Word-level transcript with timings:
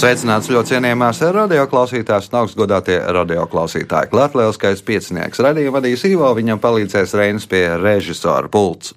Sveicināts 0.00 0.48
ļoti 0.48 0.70
cienījamās 0.72 1.18
radioklausītājas 1.36 2.30
un 2.30 2.38
augstgadātie 2.40 2.94
radioklausītāji. 3.12 4.08
Lielskais 4.16 4.80
piecinieks. 4.86 5.42
Radījumu 5.44 5.74
vadīs 5.76 6.04
Ivo, 6.08 6.30
viņam 6.38 6.62
palīdzēs 6.62 7.12
Reinas 7.20 7.44
pie 7.50 7.66
režisora 7.76 8.48
pults. 8.48 8.94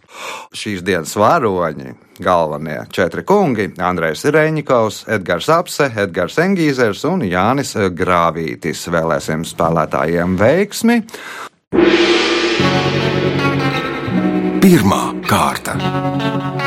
Šīs 0.56 0.80
dienas 0.88 1.12
varoņi 1.20 1.98
galvenie 2.24 2.86
četri 2.96 3.26
kungi- 3.28 3.74
Andrejs 3.90 4.24
Reņikovs, 4.32 5.04
Edgars 5.12 5.50
Apse, 5.52 5.92
Edgars 5.92 6.40
Engīzers 6.40 7.04
un 7.12 7.28
Jānis 7.28 7.76
Grāvītis. 7.76 8.88
Vēlēsim 8.88 9.44
spēlētājiem 9.44 10.38
veiksmi! 10.40 11.02
Pirmā 14.64 15.04
kārta. 15.28 16.63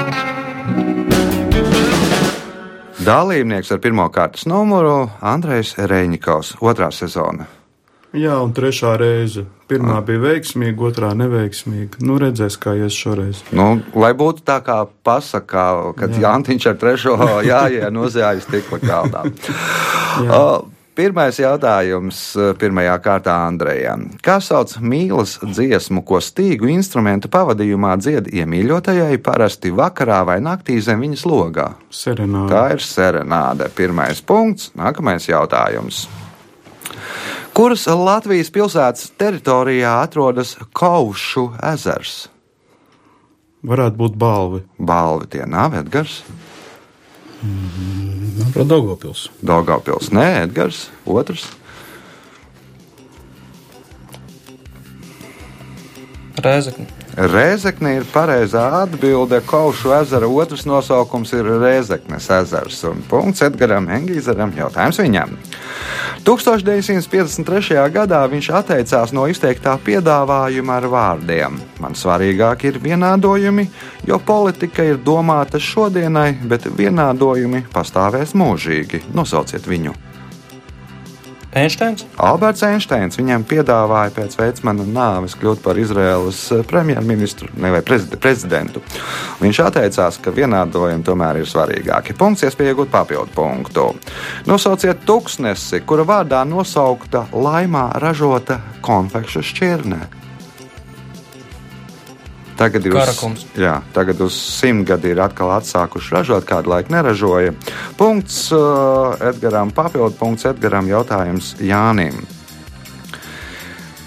Dalībnieks 3.07 3.69
ar 3.71 3.79
pirmā 3.79 4.09
kārtas 4.11 4.49
numuru- 4.51 5.07
Andrejs 5.35 5.77
Reņikovs, 5.79 6.57
otrā 6.59 6.89
sezona. 6.91 7.47
Jā, 8.17 8.41
un 8.43 8.51
trešā 8.57 8.97
reize. 8.99 9.45
Pirmā 9.69 10.01
bija 10.07 10.19
veiksmīga, 10.25 10.89
otrā 10.89 11.13
neveiksmīga. 11.15 12.01
Nu, 12.01 12.19
redzēs, 12.19 12.57
kā 12.59 12.75
ies 12.75 12.97
šoreiz. 12.97 13.43
Nu, 13.53 13.83
lai 13.95 14.13
būtu 14.15 14.43
tā 14.43 14.59
kā 14.65 14.89
pasakā, 15.05 15.95
kad 15.99 16.11
Jā. 16.17 16.23
Jantiņš 16.25 16.67
ar 16.67 16.75
trešo 16.83 17.17
jāiet 17.47 17.93
nozājis 17.95 18.49
tikla 18.51 18.79
galdā. 18.83 19.23
O, 20.27 20.67
Pirmais 20.97 21.37
jautājums 21.37 22.19
pirmajā 22.57 22.95
kārtā 23.05 23.35
Andrejam. 23.45 24.07
Kā 24.25 24.39
sauc 24.41 24.79
mīlas 24.81 25.35
dziesmu, 25.43 26.01
ko 26.09 26.23
stīgu 26.25 26.71
instrumentu 26.73 27.29
pavadījumā 27.33 27.91
dzied 28.01 28.31
iemīļotajai 28.33 29.19
parasti 29.21 29.75
vakarā 29.77 30.23
vai 30.25 30.39
naktī 30.41 30.79
zem 30.81 31.05
viņas 31.05 31.27
logā? 31.29 31.67
Serenāde. 31.93 32.49
Tā 32.55 32.63
ir 32.73 32.85
serenāde. 32.87 33.69
Pirmais 33.77 34.25
punkts. 34.25 34.71
Nākamais 34.79 35.29
jautājums. 35.29 36.07
Kuras 37.57 37.85
Latvijas 37.93 38.49
pilsētas 38.57 39.11
teritorijā 39.21 39.99
atrodas 40.01 40.55
Kaušu 40.77 41.51
ezers? 41.75 42.17
Varētu 43.67 44.01
būt 44.01 44.17
balvi. 44.17 44.65
Balvi 44.81 45.29
tie 45.37 45.45
nav 45.45 45.77
Edgars. 45.77 46.23
Manuprāt, 47.43 48.67
Daugopils. 48.71 49.27
Daugavpils. 49.45 50.11
Nē, 50.17 50.27
Edgars. 50.47 50.87
Otrs. 51.05 51.49
Rēzekne. 56.41 56.87
Rēzekne 57.17 57.95
ir 57.97 58.05
pareizā 58.13 58.67
atbilde. 58.83 59.39
Kaušu 59.49 59.95
ezera 59.97 60.29
otrs 60.29 60.67
nosaukums 60.69 61.33
ir 61.33 61.49
Rēzeknes 61.49 62.29
ezers. 62.43 62.83
Un 62.91 63.01
punkts 63.09 63.41
Edgaram 63.47 63.89
Engīzeram 63.89 64.53
jautājums 64.53 65.01
viņam. 65.01 65.33
1953. 66.29 67.79
gadā 67.95 68.21
viņš 68.29 68.51
atteicās 68.61 69.15
no 69.17 69.25
izteiktā 69.33 69.79
piedāvājuma 69.87 70.77
ar 70.77 70.89
vārdiem. 70.93 71.57
Man 71.81 71.97
svarīgāk 71.97 72.67
ir 72.69 72.81
vienādojumi, 72.85 73.65
jo 74.05 74.21
politika 74.21 74.85
ir 74.85 75.01
domāta 75.01 75.57
šodienai, 75.57 76.35
bet 76.45 76.69
vienādojumi 76.69 77.65
pastāvēs 77.73 78.37
mūžīgi. 78.37 79.07
Nosauciet 79.17 79.65
viņu! 79.65 79.97
Einsteins. 81.57 82.05
Alberts 82.21 82.61
Einsteins 82.67 83.17
viņam 83.17 83.45
piedāvāja 83.49 84.13
pēc 84.13 84.37
Veicmana 84.37 84.85
nāves 84.85 85.37
kļūt 85.41 85.63
par 85.65 85.79
Izraēlas 85.81 86.41
premjerministru 86.69 87.49
ne, 87.57 87.71
vai 87.73 87.81
prezid- 87.87 88.19
prezidentu. 88.21 88.83
Viņš 89.41 89.63
atteicās, 89.65 90.21
ka 90.21 90.35
vienādojumi 90.37 91.07
tomēr 91.07 91.41
ir 91.41 91.49
svarīgāki. 91.49 92.17
Punkts, 92.19 92.45
iespēja 92.45 92.75
iegūt 92.75 92.93
papildu 92.93 93.33
punktu. 93.35 93.89
Nosauciet 94.47 95.07
tuksnesi, 95.09 95.81
kura 95.89 96.05
vārdā 96.05 96.45
nosaukta 96.49 97.27
laimā 97.33 97.89
ražota 98.05 98.61
konfekšu 98.85 99.45
šķirne. 99.53 100.26
Tagad 102.57 102.87
ir 102.89 102.95
uz, 102.95 103.01
Karakums. 103.01 103.45
jā, 103.61 103.75
tagad 103.93 104.21
uz 104.25 104.37
simt 104.37 104.87
gadi 104.89 105.13
ir 105.13 105.21
atkal 105.21 105.53
atsākuši 105.59 106.15
ražot, 106.17 106.47
kādu 106.49 106.73
laiku 106.73 106.95
neražoja. 106.95 107.53
Punkts 107.99 108.47
uh, 108.57 109.13
Edgaram, 109.29 109.75
papildu 109.77 110.17
punkts 110.17 110.49
Edgaram, 110.49 110.89
jautājums 110.89 111.55
Jānim. 111.61 112.25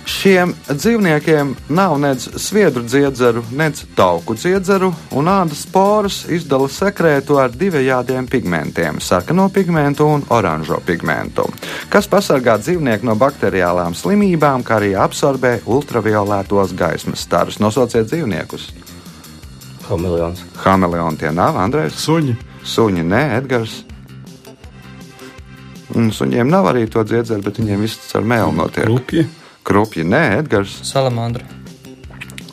Šiem 0.09 0.55
dzīvniekiem 0.65 1.51
nav 1.69 1.93
nec 2.01 2.23
sviedru 2.41 2.81
dziedzeru, 2.83 3.43
nec 3.53 3.83
tauku 3.95 4.33
dziedzeru, 4.33 4.89
un 5.15 5.29
ādas 5.29 5.61
sporas 5.67 6.23
izdala 6.33 6.65
sekrētu 6.71 7.37
ar 7.37 7.53
divējādiem 7.53 8.25
pigmentiem- 8.31 8.97
sarkano 9.09 9.49
pigmentu 9.53 10.07
un 10.09 10.23
oranžo 10.29 10.81
pigmentu, 10.85 11.45
kas 11.89 12.09
pasargā 12.09 12.57
dzīvnieku 12.57 13.05
no 13.05 13.15
bakteriālām 13.15 13.93
slimībām, 13.93 14.63
kā 14.63 14.79
arī 14.79 14.95
absorbē 14.97 15.59
ultraviolētos 15.65 16.73
gaismas 16.73 17.19
starus. 17.19 17.59
Nosauciet 17.59 18.09
dzīvniekus! 18.09 18.69
Hameleons. 19.89 20.43
Hameleoni 20.55 21.17
tie 21.17 21.31
nav, 21.31 21.57
Andrejs. 21.57 21.93
Suņi. 21.93 22.35
Suņi, 22.63 23.03
nē, 23.03 23.23
Edgars. 23.37 23.83
Un 25.95 26.11
suņiem 26.13 26.49
nav 26.49 26.65
arī 26.65 26.89
to 26.89 27.03
dziedzeru, 27.03 27.41
bet 27.41 27.57
viņiem 27.57 27.81
viss 27.81 28.15
ar 28.15 28.21
mēlu 28.21 28.53
notiek. 28.53 28.85
Rupji. 28.85 29.38
Krupji, 29.69 30.01
nē, 30.01 30.39
Edgars. 30.39 30.79
Salamandra. 30.81 31.45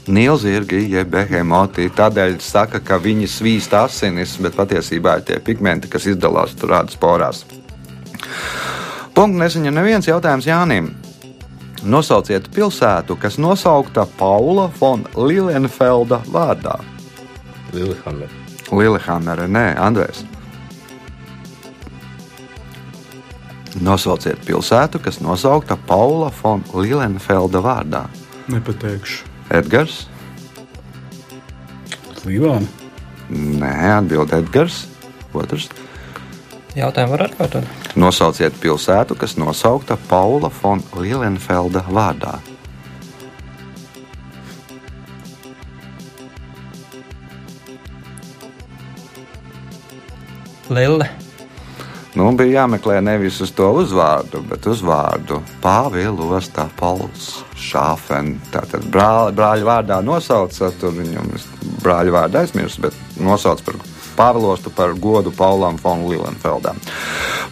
Nīlzirgi, 0.06 0.82
jeb 0.93 1.09
behemoti, 1.15 1.88
tādēļ 1.97 2.37
saka, 2.44 2.82
ka 2.84 2.99
viņi 3.00 3.25
svīst 3.31 3.72
asinis, 3.75 4.37
bet 4.44 4.59
patiesībā 4.59 5.16
ir 5.16 5.25
tie 5.31 5.38
pigmenti, 5.41 5.88
kas 5.88 6.04
izdalās 6.12 6.53
tur 6.60 6.75
rādas 6.75 7.00
porās. 7.00 7.41
Punkts 9.16 9.41
nesaņem 9.41 9.78
neviens 9.81 10.10
jautājums 10.10 10.44
Jānim. 10.44 10.93
Nosauciet 11.88 12.50
pilsētu, 12.53 13.16
kas 13.16 13.41
nosaukta 13.41 14.04
Paula 14.21 14.69
von 14.77 15.09
Lilenfelda 15.16 16.21
vārdā. 16.28 16.77
Lillehammer. 17.72 18.28
Lillehammere, 18.69 19.48
nē, 19.48 19.71
Andrēs. 19.81 20.27
Nosauciet 23.81 24.41
pilsētu, 24.47 24.98
kas 25.04 25.19
nosaukta 25.20 25.76
Paula 25.76 26.31
von 26.42 26.62
Lilenfelda 26.75 27.60
vārdā. 27.60 28.06
Nepateikšu. 28.48 29.26
Edgars? 29.53 30.06
Līvāna. 32.25 32.66
Nē, 33.31 33.72
atbild 33.98 34.32
Edgars. 34.32 34.86
Otrs. 35.36 35.69
Jautājumu 36.76 37.16
var 37.16 37.26
atkārtot. 37.28 37.69
Nosauciet 37.97 38.56
pilsētu, 38.60 39.16
kas 39.16 39.36
nosaukta 39.41 39.98
Paula 40.09 40.50
von 40.62 40.82
Lilenfelda 40.97 41.84
vārdā. 41.88 42.38
Lille. 50.69 51.25
Nu, 52.16 52.31
bija 52.32 52.62
jāmeklē 52.62 53.03
nevis 53.04 53.43
uz 53.44 53.50
to 53.53 53.66
uzvārdu, 53.77 54.41
bet 54.49 54.65
uz 54.71 54.81
vārdu 54.81 55.43
Pāvils 55.60 56.49
Tāpals 56.49 57.27
Šāfen. 57.60 58.38
Tātad 58.54 58.87
brāļa, 58.88 59.34
brāļa 59.36 59.66
vārdā 59.68 59.98
nosauca, 60.01 60.71
tur 60.80 60.97
viņam 60.97 61.28
brāļa 61.84 62.15
vārdu 62.15 62.41
aizmirsu, 62.41 62.86
bet 62.86 63.21
nosauc 63.21 63.60
par 63.66 63.77
Pāvilostu 64.16 64.72
par 64.72 64.97
godu 64.97 65.28
Paulam 65.36 65.77
von 65.83 66.07
Lilenfeldam. 66.09 66.80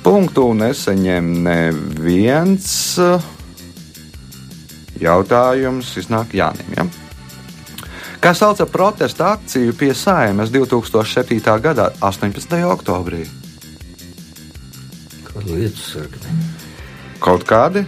Punktu 0.00 0.48
neseņem 0.56 1.30
neviens 1.44 2.96
jautājums, 4.96 5.92
iznāk 6.00 6.32
Jānim. 6.40 6.72
Ja? 6.72 6.88
Kā 8.16 8.32
sauca 8.32 8.64
protesta 8.64 9.34
akciju 9.36 9.76
pie 9.76 9.92
Saimas 9.92 10.48
2007. 10.48 11.44
gada 11.60 11.92
18. 12.00 12.62
oktobrī? 12.72 13.43
Lietu 15.44 15.80
sargi. 15.80 16.18
Kaut 17.22 17.44
kādi? 17.48 17.84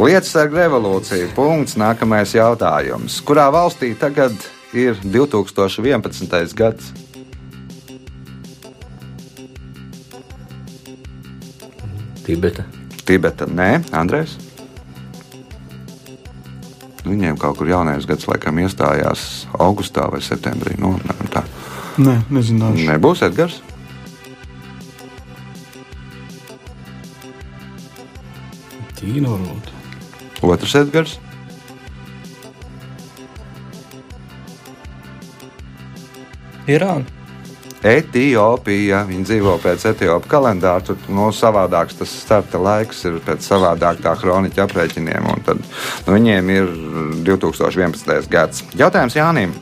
Lietusarga 0.00 0.64
revolūcija. 0.64 1.30
Punkts. 1.36 1.76
Nākamais 1.78 2.32
jautājums. 2.34 3.20
Kurā 3.26 3.46
valstī 3.54 3.92
tagad 3.98 4.34
ir 4.74 4.98
2011. 5.04 6.56
gads? 6.58 6.90
Tibeta. 12.24 12.64
Tibeta, 13.04 13.46
nē, 13.46 13.84
Andrēs. 13.92 14.38
Viņiem 17.04 17.36
kaut 17.36 17.58
kur 17.60 17.68
jaunais 17.68 18.06
gads 18.08 18.24
laikam 18.30 18.58
iestājās 18.64 19.44
augustā 19.60 20.08
vai 20.10 20.22
septembrī. 20.24 20.78
Nu, 20.80 20.94
apmēram 20.96 21.30
tā. 21.34 21.44
Nē, 22.00 22.16
nezināšu. 22.32 22.88
Nebūs 22.88 23.22
Edgars. 23.28 23.60
Ķīna 29.04 29.28
varbūt. 29.34 29.66
Otrs 30.48 30.74
Edgars. 30.80 31.18
Irāna. 36.64 37.04
Etiopija. 37.84 39.02
Viņi 39.04 39.26
dzīvo 39.28 39.58
pēc 39.60 39.84
Etiopijas 39.90 40.30
kalendāra. 40.32 40.80
Tur 40.86 40.96
no 41.12 41.28
savādāks 41.36 41.98
tas 41.98 42.14
starta 42.22 42.56
laiks 42.56 43.04
ir 43.04 43.18
pēc 43.26 43.44
savādāk 43.44 44.00
tā 44.06 44.14
kroniķa 44.22 44.64
aprēķiniem. 44.64 45.28
un 45.34 45.44
Tad, 45.44 45.60
nu, 46.06 46.16
viņiem 46.16 46.54
ir 46.54 46.72
2011. 47.28 48.32
gads. 48.32 48.64
Jautājums 48.72 49.20
Jānim. 49.20 49.52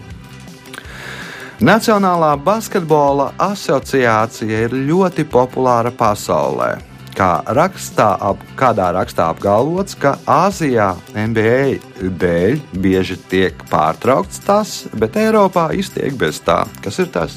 Nacionālā 1.62 2.36
basketbola 2.38 3.32
asociācija 3.42 4.64
ir 4.68 4.80
ļoti 4.86 5.26
populāra 5.26 5.90
pasaulē. 5.90 6.91
Kā 7.12 7.42
rakstā, 7.44 8.08
ap, 8.24 8.40
kādā 8.56 8.88
rakstā 8.96 9.26
apgalvots, 9.34 9.96
ka 10.00 10.14
Āzijā 10.24 10.94
NBA 11.12 12.08
dēļ 12.22 12.62
bieži 12.80 13.18
tiek 13.28 13.60
pārtraukts 13.68 14.40
tas, 14.46 14.86
bet 14.96 15.18
Eiropā 15.20 15.68
iztiek 15.76 16.16
bez 16.16 16.40
tā. 16.40 16.62
Kas 16.84 17.02
ir 17.04 17.12
tas? 17.12 17.36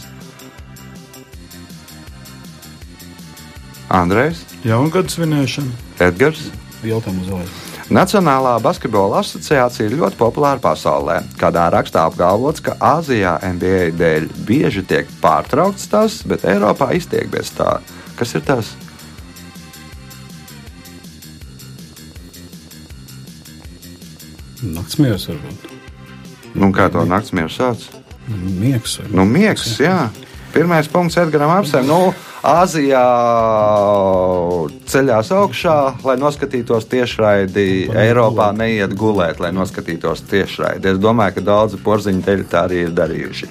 Andrejs, 3.92 4.46
Jaungada 4.66 5.12
svinēšana. 5.12 5.76
Edgars. 6.08 6.48
Jautājumu 6.86 7.28
uzvēlēt. 7.28 7.62
Nacionālā 7.94 8.56
basketbola 8.66 9.20
asociācija 9.22 9.86
ir 9.86 10.00
ļoti 10.00 10.18
populāra 10.18 10.58
pasaulē. 10.64 11.20
Kādā 11.38 11.68
rakstā 11.70 12.08
apgalvots, 12.10 12.64
ka 12.66 12.74
Āzijā 12.82 13.36
NBA 13.46 13.92
dēļ 14.00 14.32
bieži 14.48 14.82
tiek 14.90 15.12
pārtraukts 15.22 15.92
tas, 15.92 16.24
bet 16.26 16.48
Eiropā 16.50 16.96
iztiek 16.98 17.30
bez 17.30 17.54
tā. 17.54 17.78
Kas 18.18 18.34
ir 18.40 18.48
tas? 18.48 18.74
Naktsmieris 24.96 25.26
varbūt. 25.28 25.64
Nu, 26.56 26.70
kā 26.72 26.86
to 26.88 27.02
naktsmieru 27.04 27.52
sauc? 27.52 27.82
Miegs. 28.32 28.98
vai- 29.02 29.12
Nu, 29.12 29.26
miegs, 29.26 29.76
jā. 29.78 30.08
Pirmais 30.54 30.88
punkts 30.88 31.18
Edgars 31.18 31.68
Apsēm. 31.68 31.86
Nu, 31.86 32.14
Āzijā 32.42 33.04
ceļās 34.88 35.32
augšā, 35.36 35.76
lai 36.06 36.16
noskatītos 36.16 36.86
tiešraidi. 36.88 37.90
Eiropā 37.92 38.54
neiet 38.56 38.94
gulēt, 38.96 39.40
lai 39.42 39.52
noskatītos 39.52 40.22
tiešraidi. 40.30 40.86
Es 40.94 40.98
domāju, 40.98 41.36
ka 41.36 41.42
daudzi 41.42 41.78
porziņu 41.84 42.24
teļi 42.24 42.46
tā 42.48 42.64
arī 42.70 42.84
ir 42.86 42.92
darījuši. 42.92 43.50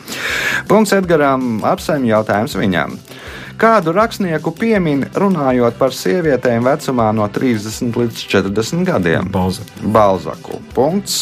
Punkts 0.67 0.93
Edgars 0.96 1.44
Apsēm 1.62 2.06
jautājums 2.08 2.56
viņam. 2.56 2.96
Kādu 3.55 3.93
rakstnieku 3.95 4.51
piemin 4.59 5.05
runājot 5.15 5.77
par 5.79 5.95
sievietēm 5.95 6.65
vecumā 6.67 7.12
no 7.15 7.29
30 7.31 7.95
līdz 8.01 8.25
40 8.33 8.87
gadiem? 8.89 9.29
Balza. 9.31 9.67
Balzaku. 9.81 10.59
Punkts. 10.75 11.21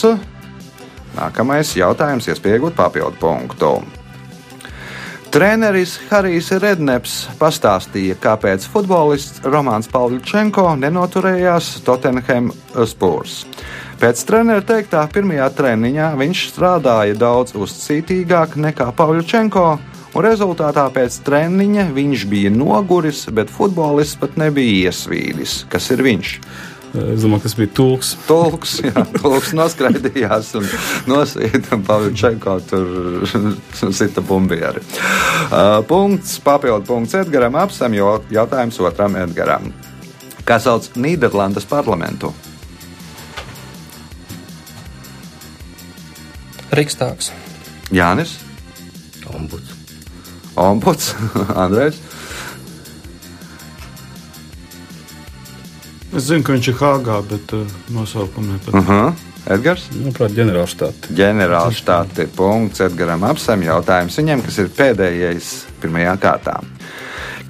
Nākamais 1.12 1.74
jautājums, 1.76 2.30
iespējot 2.32 2.72
papildu 2.78 3.20
punktu. 3.20 3.74
Treneris 5.32 5.94
Harijs 6.10 6.50
Redneps 6.60 7.12
pastāstīja, 7.40 8.18
kāpēc 8.20 8.66
futbolists 8.68 9.40
Romanis 9.48 9.88
Pavličenko 9.88 10.66
nenoturējās 10.80 11.78
Tottenham 11.86 12.50
Spurs. 12.88 13.46
Pēc 14.00 14.24
treneru 14.28 14.64
teiktā, 14.68 15.06
pirmajā 15.08 15.46
treniņā 15.56 16.10
viņš 16.20 16.42
strādāja 16.50 17.16
daudz 17.16 17.56
uzcītīgāk 17.56 18.58
nekā 18.60 18.90
Pavličenko, 18.98 19.66
un 20.12 20.26
rezultātā 20.26 20.84
pēc 20.92 21.20
treniņa 21.26 21.88
viņš 21.96 22.26
bija 22.30 22.52
noguris, 22.52 23.24
bet 23.32 23.52
futbolists 23.52 24.20
pat 24.20 24.36
nebija 24.40 24.90
iesvīdis. 24.90 25.62
Kas 25.72 25.90
ir 25.94 26.04
viņš? 26.04 26.36
Es 26.92 27.22
domāju, 27.24 27.46
kas 27.46 27.54
bija 27.56 27.70
tulks. 27.72 28.10
Tulks, 28.28 28.74
jā, 28.84 29.04
tulks 29.16 29.54
noskraidījās 29.56 30.50
un 30.60 30.66
nosīta 31.08 31.78
un 31.78 31.86
Pavličenko 31.88 32.58
tur 32.68 33.24
sita 34.00 34.20
bumbieri. 34.20 34.82
Uh, 35.48 35.80
punkts, 35.88 36.36
papildu 36.44 36.84
punkts 36.90 37.16
Edgaram 37.22 37.56
Apsam, 37.62 37.96
jo 37.96 38.18
jautājums 38.32 38.80
otram 38.84 39.16
Edgaram. 39.24 39.72
Kā 40.44 40.58
sauc 40.60 40.90
Nīderlandes 41.00 41.64
parlamentu? 41.70 42.34
Rikstāks. 46.76 47.32
Jānis. 47.92 48.36
Ombuds, 50.56 51.14
Andrēs. 51.64 51.98
Es 56.12 56.26
zinu, 56.28 56.44
ka 56.44 56.52
viņš 56.52 56.66
ir 56.68 56.76
Hāgā, 56.76 57.20
bet 57.28 57.54
uh, 57.56 57.62
nosaukumu 57.94 58.52
Uh 58.52 58.58
nepat. 58.58 58.74
-huh. 58.88 59.12
Edgars. 59.50 59.88
Manuprāt, 59.96 60.30
ģenerālštāte. 60.36 61.08
ģenerālštāte 61.18 62.26
punkts 62.36 62.80
Edgaram 62.80 63.24
Apsam 63.24 63.62
jautājums 63.62 64.18
viņam, 64.18 64.42
kas 64.44 64.58
ir 64.58 64.68
pēdējais 64.76 65.48
pirmajā 65.80 66.16
kārtā. 66.22 66.60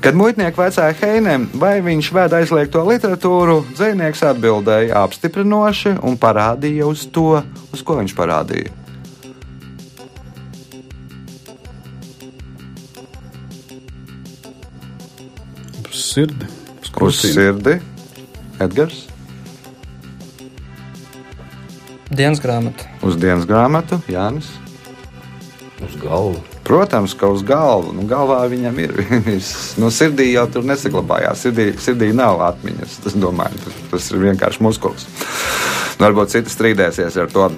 Kad 0.00 0.14
muitnieki 0.14 0.56
vaicāja 0.56 0.94
Heinem, 1.02 1.48
vai 1.54 1.80
viņš 1.80 2.12
vēd 2.12 2.32
aizliegto 2.32 2.80
literatūru, 2.88 3.64
dzinieks 3.76 4.22
atbildēja 4.22 5.02
apstiprinoši 5.02 5.98
un 6.02 6.16
parādīja 6.18 6.86
uz 6.86 7.06
to, 7.06 7.42
uz 7.72 7.82
ko 7.82 7.96
viņš 8.00 8.14
parādīja. 8.16 8.70
Sirdi. 16.12 16.50
Uz 17.00 17.18
sirdi, 17.22 17.78
Edgars, 18.60 19.06
Dienas 22.12 22.42
grāmata. 22.44 22.84
uz 23.00 23.16
dienas 23.16 23.46
grāmatu, 23.48 23.96
Jānis. 24.12 24.50
Uz 25.80 25.94
galvu. 25.96 26.42
Protams, 26.62 27.14
ka 27.16 27.30
uz 27.32 27.40
galvu, 27.42 27.94
nu, 27.96 28.04
galvā 28.06 28.42
viņam 28.52 28.76
ir. 28.84 28.92
Viss. 29.26 29.72
nu, 29.80 29.88
sirdī 29.90 30.28
jau 30.34 30.44
tur 30.52 30.66
nesaglabājās. 30.68 31.46
Sirdī, 31.46 31.70
sirdī 31.80 32.12
nav 32.14 32.42
atmiņas. 32.52 32.98
Tas, 33.06 33.16
domāju, 33.18 33.62
tas, 33.64 33.80
tas 33.90 34.10
ir 34.12 34.20
vienkārši 34.26 34.62
muskulis. 34.62 35.08
Nu, 35.96 36.04
varbūt 36.04 36.34
citi 36.36 36.52
strīdēsies 36.52 37.16
ar 37.24 37.32
to. 37.32 37.48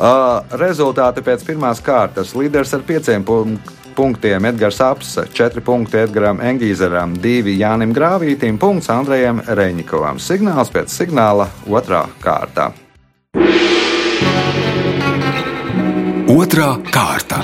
Uh, 0.00 0.56
rezultāti 0.58 1.22
pēc 1.26 1.44
pirmās 1.46 1.84
kārtas. 1.84 2.32
Līderis 2.38 2.72
ar 2.74 2.82
pieciem 2.88 3.26
punk 3.28 3.70
punktiem 4.00 4.44
Edgars 4.44 4.80
Apse, 4.80 5.26
4 5.28 5.60
punkti 5.60 5.98
Edgars 6.00 6.38
Engīzeram, 6.40 7.18
2 7.20 7.52
Jānim 7.52 7.90
Grāvītim, 7.92 8.56
punkts 8.56 8.88
Andrejam 8.88 9.42
Reņikovam. 9.44 10.16
Signāls 10.16 10.70
pēc 10.72 10.88
signāla 10.88 11.50
otrā 11.68 12.06
kārta. 12.22 12.70
Otra 16.32 16.70
kārta. 16.88 17.42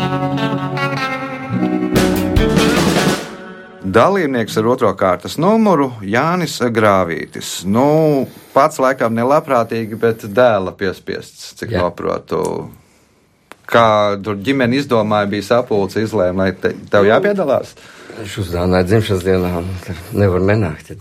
Dalībnieks 3.85 4.57
ar 4.57 4.73
otro 4.73 4.95
kārtas 4.97 5.37
numuru 5.37 5.91
Jānis 6.01 6.57
Grāvītis. 6.73 7.53
Nu, 7.69 8.25
pats 8.57 8.81
laikam 8.81 9.13
nelabprātīgi, 9.13 10.01
bet 10.01 10.25
dēla 10.25 10.73
piespiests, 10.73 11.53
cik 11.61 11.77
Jā. 11.77 11.85
saprotu. 11.85 12.43
Kā 13.67 13.87
tur 14.23 14.39
ģimene 14.47 14.79
izdomāja, 14.79 15.29
bija 15.31 15.45
sapulce, 15.49 16.05
izlēma, 16.07 16.47
lai 16.47 16.53
te, 16.61 16.71
tev 16.91 17.09
jāpiedalās. 17.09 17.75
Viņš 18.17 18.37
uzdāvināja 18.41 18.87
dzimšanas 18.89 19.25
dienā, 19.27 19.51
tur 19.85 19.99
nevar 20.17 20.45
nenākt. 20.49 20.95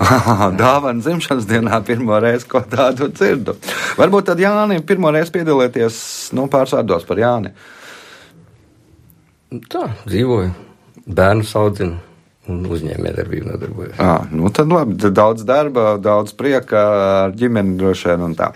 Dāvana 0.60 1.00
dzimšanas 1.00 1.46
dienā 1.48 1.80
pirmo 1.88 2.18
reizi 2.20 2.50
ko 2.52 2.60
tādu 2.72 3.08
dzirdu. 3.14 3.56
Varbūt 4.00 4.32
tad 4.32 4.42
Jānis 4.42 4.84
pirmo 4.88 5.14
reizi 5.16 5.32
piedalīties 5.38 6.00
nu, 6.36 6.50
pārsvārdos 6.52 7.08
par 7.08 7.22
Jāni. 7.22 7.54
Tā, 9.72 9.86
dzīvoju, 10.10 10.52
bērnu 11.06 11.48
audzinu 11.62 12.02
un 12.52 12.66
uzņēmējdarbību 12.70 13.48
nodarbojos. 13.48 13.96
À, 14.02 14.20
nu 14.34 14.52
tad 14.54 14.70
labi, 14.74 14.98
tad 15.02 15.16
daudz 15.18 15.46
darba, 15.48 15.96
daudz 16.02 16.36
prieka 16.38 16.84
ar 17.24 17.34
ģimeni 17.38 17.78
droši 17.80 18.12
vien 18.12 18.28
un 18.28 18.36
tā. 18.38 18.52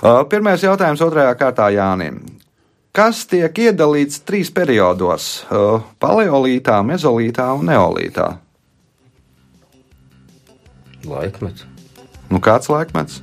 Uh, 0.00 0.22
Pirmais 0.30 0.62
jautājums 0.62 1.02
otrajā 1.04 1.34
kārtā 1.40 1.68
Jānim. 1.74 2.22
Kas 2.96 3.26
tiek 3.28 3.58
iedalīts 3.60 4.22
trīs 4.24 4.48
periodos 4.56 5.44
paleolītā, 6.00 6.78
mezolītā 6.80 7.50
un 7.58 7.68
neolītā? 7.68 8.30
Laikmets, 11.06 11.66
Nu, 12.32 12.40
kāds 12.42 12.66
laikmets? 12.72 13.20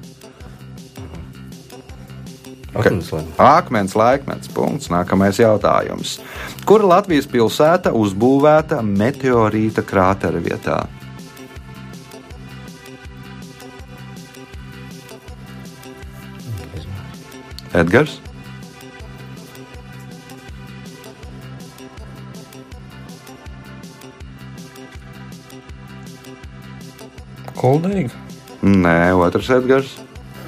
akmens 2.73 3.11
laikmets. 3.11 3.39
Akmens 3.39 3.95
laikmets. 3.95 4.49
Punkts. 4.53 4.89
Nākamais 4.89 5.39
jautājums. 5.41 6.17
Kura 6.65 6.87
Latvijas 6.95 7.27
pilsēta 7.29 7.93
uzbūvēta 7.93 8.81
meteorīta 8.81 9.83
krātera 9.85 10.41
vietā? 10.41 10.79
Edgars? 17.73 18.22
Kuldīgi. 27.63 28.11
Nē, 28.63 29.13
otrs 29.15 29.49
Edgars. 29.55 29.99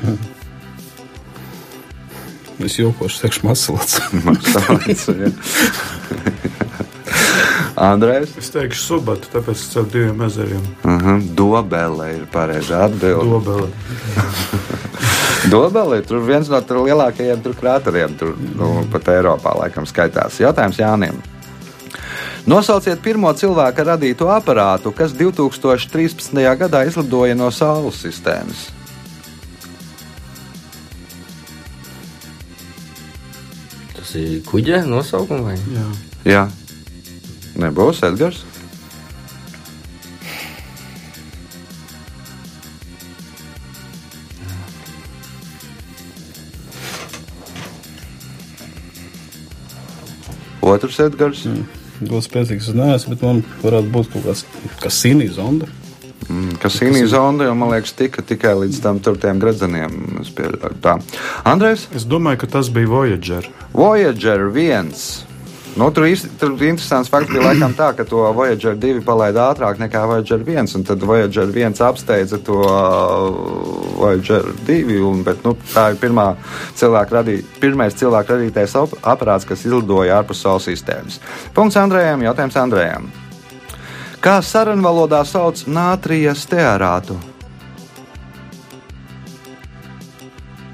Es 2.55 2.77
jokošu, 2.79 3.19
teikšu, 3.19 3.41
masalots. 3.43 3.97
Masalots, 4.25 5.09
jā. 5.11 5.27
Andrejs. 7.89 8.31
Es 8.39 8.47
teikšu 8.53 8.79
subatu, 8.79 9.27
tāpēc 9.33 9.59
es 9.59 9.73
caur 9.73 9.89
diviem 9.91 10.21
ezeriem. 10.23 10.63
Uh 10.85 10.95
-huh. 11.03 11.25
Dobele 11.35 12.13
ir 12.15 12.23
pareizā 12.31 12.85
atbilde. 12.85 13.27
Dobele. 13.29 13.67
Dobele 15.51 15.97
ir 15.97 16.05
tur 16.07 16.23
viens 16.23 16.49
no 16.49 16.61
tur 16.61 16.77
lielākajiem 16.87 17.43
tur 17.43 17.53
krāteriem, 17.53 18.17
tur 18.17 18.33
nu, 18.55 18.87
pat 18.91 19.07
Eiropā 19.07 19.59
laikam 19.59 19.85
skaitās. 19.85 20.39
Jautājums 20.39 20.79
Jānim. 20.79 21.19
Nosauciet 22.45 22.99
pirmo 23.01 23.31
cilvēka 23.33 23.83
radīto 23.87 24.27
aparātu, 24.29 24.91
kas 24.93 25.15
2013. 25.17 26.29
gadā 26.59 26.83
izlidoja 26.85 27.33
no 27.33 27.47
Saules 27.49 27.97
sistēmas. 27.97 28.67
Tas 33.95 34.11
ir 34.21 34.43
kuģa 34.45 34.83
nosaukums 34.85 35.41
vai? 35.47 35.55
Jā. 35.73 35.85
Jā, 36.25 36.43
nebūs 37.57 38.03
Edgars. 38.05 38.43
Otrs 50.61 51.01
Edgars. 51.01 51.41
Ļoti 52.03 52.27
spēcīgs 52.27 52.69
es 52.71 52.75
neesmu, 52.75 53.15
bet 53.15 53.23
man 53.23 53.41
varētu 53.63 53.91
būt 53.93 54.11
kaut 54.13 54.25
kāds 54.27 54.45
kasīnī 54.83 55.29
zonda. 55.31 55.69
Mm, 56.25 56.55
Kas 56.57 56.79
ir 56.81 56.95
zonda, 57.07 57.45
jau 57.45 57.53
man 57.57 57.69
liekas, 57.75 57.93
tika 57.93 58.23
tikai 58.25 58.55
līdz 58.63 58.79
tam 58.81 58.99
turtiem 59.03 59.39
gredzeniem. 59.39 59.93
Andrejs, 61.45 61.87
Es 61.95 62.07
domāju, 62.09 62.41
ka 62.43 62.47
tas 62.57 62.71
bija 62.73 62.89
Voyager. 62.89 63.49
Voyager 63.73 64.47
1. 64.49 64.91
Nu, 65.75 65.91
tur 65.91 66.07
tur 66.39 66.51
interesants 66.63 67.09
fakts 67.11 67.33
bija 67.33 67.49
laikam 67.49 67.73
tā, 67.75 67.89
ka 67.97 68.05
to 68.07 68.21
Voyager 68.31 68.77
2 68.79 69.01
palaida 69.03 69.49
ātrāk 69.51 69.75
nekā 69.81 70.05
Voyager 70.07 70.39
1, 70.39 70.69
un 70.77 70.85
tad 70.87 71.01
Voyager 71.03 71.49
1 71.51 71.81
apsteidza 71.83 72.39
to 72.39 72.61
uh, 72.63 73.25
Voyager 73.99 74.47
2, 74.69 75.01
un, 75.03 75.19
bet 75.27 75.43
nu, 75.43 75.51
tā 75.73 75.89
ir 75.91 75.99
pirmā 75.99 76.29
cilvēka 76.79 77.17
radī, 77.17 77.35
pirmais 77.59 77.97
cilvēka 77.99 78.37
radītais 78.37 78.75
op- 78.79 78.95
aparāts, 79.03 79.43
kas 79.43 79.65
izlidoja 79.67 80.21
ārpus 80.21 80.45
Saules 80.45 80.69
sistēmas. 80.69 81.19
Punkts 81.57 81.75
Andrejam, 81.81 82.23
jautājums 82.23 82.55
Andrejam. 82.63 83.11
Kā 84.23 84.37
sarunvalodā 84.39 85.25
sauc 85.27 85.65
nātrija 85.67 86.37
stearātu? 86.39 87.19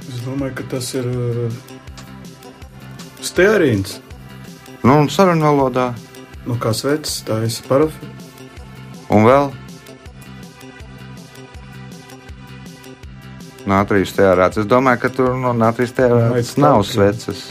Es 0.06 0.22
domāju, 0.30 0.60
ka 0.62 0.70
tas 0.78 0.94
ir 0.94 1.10
uh, 1.10 1.60
stearīns. 3.26 3.98
Nu, 4.84 4.98
un 5.00 5.10
sarunvalodā, 5.10 5.92
Nu, 6.46 6.56
kā 6.58 6.72
svecis, 6.74 7.20
tā 7.28 7.36
ir 7.46 7.54
parafina. 7.68 8.12
un 9.10 9.26
vēl 9.28 9.52
Nātrijas 13.68 14.10
stearāts. 14.10 14.58
Es 14.58 14.66
domāju, 14.66 15.00
ka 15.04 15.10
tur 15.14 15.36
no 15.38 15.52
nātrijas 15.54 15.92
stearāts 15.94 16.32
Vajag 16.34 16.58
nav 16.58 16.80
kaut 16.80 16.86
kā. 16.88 16.92
sveces. 16.94 17.44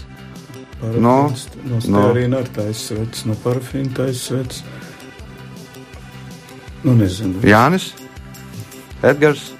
No, 0.83 0.99
No, 0.99 1.31
no 1.65 1.79
stearīna 1.81 2.41
arī 2.41 2.51
tā 2.57 2.67
ir 2.69 2.75
svecis, 2.75 3.25
no 3.27 3.35
parafina 3.45 3.89
tā 3.95 4.09
ir 4.09 4.15
svecis. 4.19 4.65
Nu, 6.83 6.95
nezinu. 6.97 7.41
Jānis, 7.47 7.93
Edgars, 9.03 9.53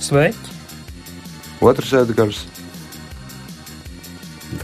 Sveiki! 0.00 0.36
otrs 1.62 1.92
Edgars, 1.92 2.44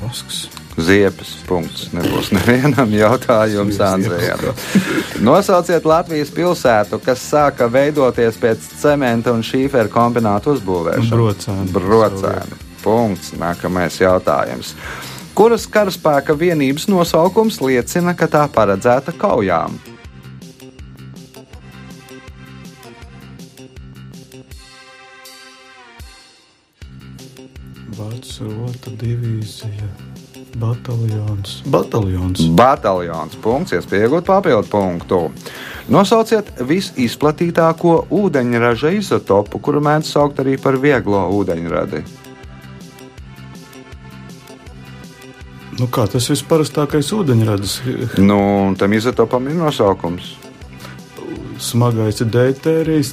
Vasks. 0.09 0.49
Ziepes. 0.79 1.33
Punkts. 1.49 1.89
Nebūs 1.93 2.31
nevienam 2.33 2.93
jautājums 2.95 3.81
Andrejam. 3.83 4.45
Nosauciet 5.27 5.85
Latvijas 5.89 6.31
pilsētu, 6.33 7.01
kas 7.03 7.25
sāka 7.33 7.67
veidoties 7.73 8.39
pēc 8.41 8.65
cementa 8.79 9.35
un 9.35 9.43
šīfera 9.45 9.91
kombinātu 9.93 10.55
uzbūvēšanas. 10.55 11.13
Brocēni. 11.13 11.69
Brocēni. 11.75 12.61
Punkts. 12.85 13.35
Nākamais 13.41 13.99
jautājums. 14.01 14.73
Kuras 15.39 15.69
karaspēka 15.71 16.35
vienības 16.39 16.89
nosaukums 16.91 17.61
liecina, 17.63 18.17
ka 18.19 18.31
tā 18.31 18.47
paredzēta 18.55 19.15
kaujām? 19.19 19.77
Rota 28.43 28.93
divīzija. 29.01 29.89
Bataljons. 30.59 31.63
Bataljons. 31.71 32.41
Bataljons. 32.57 33.37
Punkts, 33.43 33.75
iespēja 33.77 34.09
iegūt 34.09 34.27
papildu 34.27 34.67
punktu. 34.73 35.21
Nosauciet 35.93 36.51
visizplatītāko 36.67 38.09
ūdeņraža 38.13 38.95
izotopu, 38.99 39.61
kuru 39.63 39.83
mēdz 39.85 40.11
saukt 40.17 40.41
arī 40.43 40.57
par 40.61 40.81
vieglo 40.83 41.27
ūdeņradi. 41.39 42.03
Nu, 45.79 45.87
kā 45.95 46.09
tas 46.11 46.27
visparastākais 46.33 47.13
ūdeņradis? 47.15 47.75
Nu, 48.19 48.39
tam 48.79 48.95
izotopam 48.99 49.47
ir 49.47 49.55
nosaukums. 49.61 50.33
Smagais 51.63 52.19
ir 52.25 52.33
dētērijas, 52.35 53.13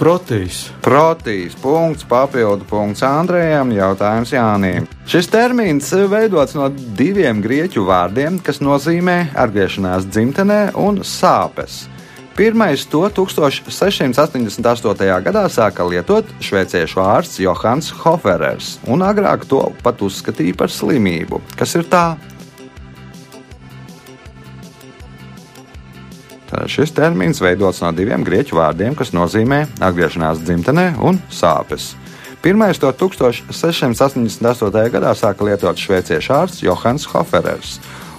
protīs. 0.00 0.64
Protīs, 0.84 1.54
punkts, 1.60 2.06
papildu 2.08 2.64
punkts 2.68 3.04
Andrejam, 3.04 3.72
jautājums 3.76 4.32
Jānim. 4.32 4.88
Šis 5.10 5.28
termins 5.30 5.92
veidots 6.10 6.56
no 6.56 6.70
diviem 6.98 7.42
grieķu 7.44 7.84
vārdiem, 7.88 8.40
kas 8.44 8.62
nozīmē 8.64 9.34
atgriešanās 9.38 10.08
dzimtenē 10.08 10.60
un 10.80 11.02
sāpes. 11.04 11.84
Pirmais 12.40 12.86
to 12.88 13.02
1688. 13.12 15.08
gadā 15.26 15.42
sāka 15.52 15.84
lietot 15.84 16.24
šveiciešu 16.40 17.02
ārsts 17.04 17.40
Johans 17.42 17.90
Hoferers, 18.00 18.78
un 18.88 19.04
agrāk 19.04 19.44
to 19.50 19.66
pat 19.84 20.00
uzskatīja 20.00 20.56
par 20.56 20.72
slimību. 20.72 21.42
Kas 21.58 21.76
ir 21.76 21.84
tā? 21.90 22.14
Tātad 26.50 26.70
šis 26.72 26.90
termins 26.90 27.38
veidots 27.38 27.78
no 27.84 27.92
diviem 27.94 28.24
grieķu 28.26 28.56
vārdiem, 28.58 28.96
kas 28.98 29.12
nozīmē 29.14 29.62
atgriešanās 29.86 30.42
dzimtenē 30.42 30.86
un 31.06 31.20
sāpes. 31.30 31.92
Pirmais 32.42 32.80
to 32.80 32.90
1688. 32.90 34.82
gadā 34.90 35.12
sāka 35.14 35.46
lietot 35.46 35.78
šveiciešu 35.78 36.32
ārsts 36.34 36.64
Johans 36.64 37.06
Hoferers, 37.12 37.76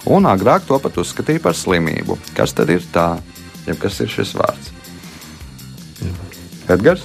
un 0.07 0.29
agrāk 0.29 0.63
to 0.69 0.79
pat 0.79 0.99
uzskatīja 1.01 1.43
par 1.43 1.57
slimību. 1.57 2.15
Kas 2.37 2.55
tad 2.55 2.71
ir 2.71 2.85
tā? 2.93 3.17
Ja 3.67 3.75
kas 3.75 3.99
ir 3.99 4.09
šis 4.13 4.31
vārds? 4.37 4.71
Edgars? 6.71 7.03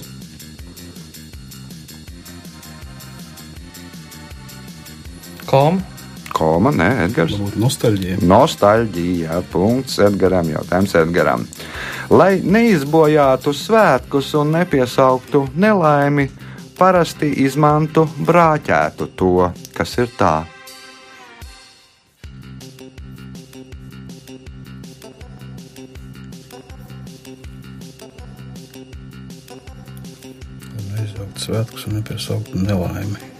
Kom, 5.46 5.82
Koma, 6.36 6.68
nē, 6.68 6.86
Edgars. 7.06 7.32
Varbūt 7.32 7.54
nostalģija. 7.62 8.16
Nostalģija. 8.28 9.38
Punkts 9.48 9.96
Edgaram. 10.04 10.50
Jautājums 10.52 10.92
Edgaram. 11.00 11.46
Lai 12.12 12.42
neizbojātu 12.44 13.54
svētkus 13.56 14.34
un 14.36 14.52
nepiesauktu 14.52 15.46
nelaimi, 15.56 16.26
parasti 16.76 17.30
izmanto 17.46 18.04
brāķētu 18.28 19.08
to, 19.16 19.48
kas 19.72 19.96
ir 19.96 20.12
tā. 20.18 20.34
Neizjaukt 30.90 31.40
svētkus 31.48 31.88
un 31.88 31.98
nepiesaukt 32.02 32.52
nelaimi. 32.60 33.35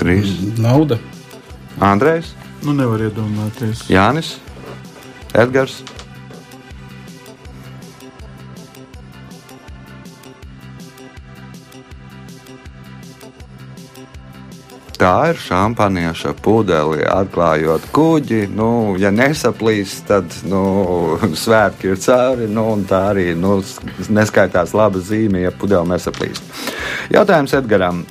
Trīs. 0.00 0.36
Nauda. 0.58 0.98
Andrejs, 1.80 2.34
Nu, 2.60 2.74
nevar 2.76 3.00
iedomāties. 3.00 3.86
Jānis, 3.88 4.34
Edgars. 5.32 5.78
Tā 15.00 15.30
ir 15.30 15.38
šampanieša 15.40 16.34
pudelī, 16.44 17.06
atklājot 17.08 17.86
kuģi. 17.96 18.42
Nu, 18.52 18.98
ja 19.00 19.08
nesaplīs, 19.08 19.94
tad 20.04 20.28
nu, 20.44 20.60
svētki 21.32 21.94
ir 21.94 22.02
cauri. 22.04 22.50
Nu, 22.52 22.66
un 22.74 22.84
tā 22.84 23.06
arī 23.14 23.30
nu, 23.32 23.62
neskaitās 24.12 24.76
laba 24.76 25.00
zīme, 25.00 25.40
ja 25.40 25.54
pudele 25.56 25.88
nesaplīst. 25.94 26.49
Jautājums 27.10 27.54
Edgaram. 27.54 28.04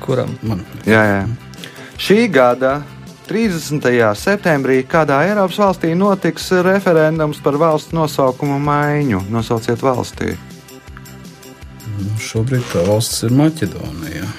kuram 0.00 0.32
Man. 0.42 0.64
Jā, 0.88 1.02
jā. 1.04 1.20
Šī 2.00 2.26
gada 2.32 2.80
30. 3.30 3.84
septembrī 4.18 4.80
kādā 4.90 5.20
Eiropas 5.28 5.58
valstī 5.60 5.92
notiks 5.94 6.48
referendums 6.66 7.38
par 7.44 7.58
valsts 7.60 7.94
nosaukumu 7.94 8.58
maiņu. 8.58 9.22
Nosauciet 9.30 9.82
valstī. 9.84 10.34
Nu, 12.00 12.16
šobrīd 12.18 12.64
tā 12.72 12.82
valsts 12.88 13.22
ir 13.28 13.36
Maķedonija. 13.36 14.30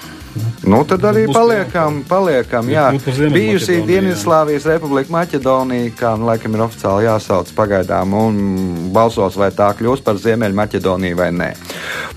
Nu, 0.63 0.79
tad 0.87 1.03
arī 1.03 1.25
paliekam, 1.31 2.01
paliekam 2.07 2.69
jā. 2.71 2.85
Bijusī. 3.33 3.81
Dienvidslāvijas 3.87 4.67
republika 4.69 5.11
Maķedonija, 5.15 5.91
kā 5.97 6.13
nu, 6.19 6.27
laikam 6.29 6.55
ir 6.55 6.63
oficiāli 6.67 7.07
jāsauc 7.07 7.51
pagaidām, 7.57 8.15
un 8.15 8.37
balsos, 8.95 9.35
vai 9.39 9.49
tā 9.55 9.71
kļūs 9.77 10.03
par 10.05 10.19
Ziemeļmaķedoniju 10.21 11.19
vai 11.19 11.31
nē. 11.35 11.49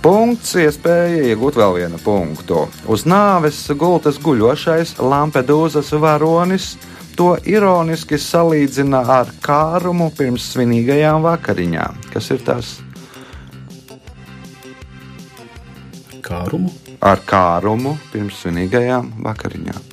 Punkts, 0.04 0.50
iespēja 0.60 1.30
iegūt 1.30 1.56
vēl 1.56 1.78
vienu 1.78 1.96
punktu. 2.04 2.66
Uz 2.92 3.06
nāves 3.08 3.62
gultas 3.80 4.18
guļošais 4.20 4.98
Lampedūzas 5.00 5.94
varonis. 5.96 6.74
To 7.16 7.30
ironiski 7.48 8.18
salīdzina 8.20 9.00
ar 9.16 9.32
kārumu 9.40 10.10
pirms 10.12 10.50
svinīgajām 10.52 11.24
vakariņām. 11.24 12.04
Kas 12.12 12.28
ir 12.36 12.44
tas? 12.44 12.74
Kārumu. 16.20 16.68
Ar 17.00 17.24
kārumu 17.24 17.96
pirms 18.12 18.44
svinīgajām 18.44 19.14
vakariņām. 19.24 19.92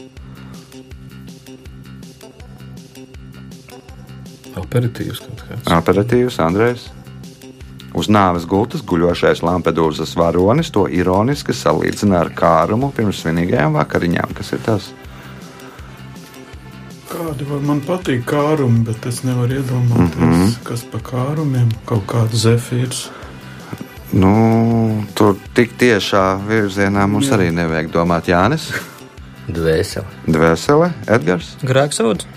Aperitīvs 4.59 5.23
kaut 5.23 5.45
kāds. 5.47 5.77
Operatīvs 5.79 6.43
Andrēs. 6.43 6.91
Uz 7.91 8.07
nāves 8.07 8.45
gultas 8.47 8.83
guļošais 8.87 9.41
Lampedūzas 9.43 10.13
varonis 10.15 10.71
to 10.71 10.85
ironiski 10.87 11.55
salīdzina 11.55 12.21
ar 12.21 12.31
kārumu 12.35 12.91
pirms 12.95 13.19
svinīgajām 13.23 13.75
vakariņām. 13.75 14.35
Kas 14.37 14.53
ir 14.55 14.61
tas? 14.63 14.91
Kādi 17.11 17.47
var 17.49 17.59
man 17.67 17.81
patīk 17.83 18.23
kārumi, 18.29 18.85
bet 18.87 19.03
es 19.09 19.25
nevaru 19.27 19.59
iedomāties, 19.59 20.15
mm. 20.15 20.31
-hmm. 20.31 20.53
kas 20.63 20.85
pa 20.87 21.03
kārumiem 21.11 21.67
kaut 21.85 22.07
kāda 22.07 22.39
zefīrs. 22.45 23.09
Nu, 24.11 25.03
tur 25.15 25.35
tik 25.55 25.75
tiešā 25.79 26.39
virzienā 26.47 27.07
mums 27.07 27.27
Jā. 27.27 27.37
arī 27.37 27.51
nevajag 27.55 27.91
domāt. 27.91 28.27
Jānis, 28.27 28.71
Dvēseli. 29.51 30.05
Dvēsele, 30.27 30.91
Edgars, 31.07 31.55
Grēksūds. 31.63 32.27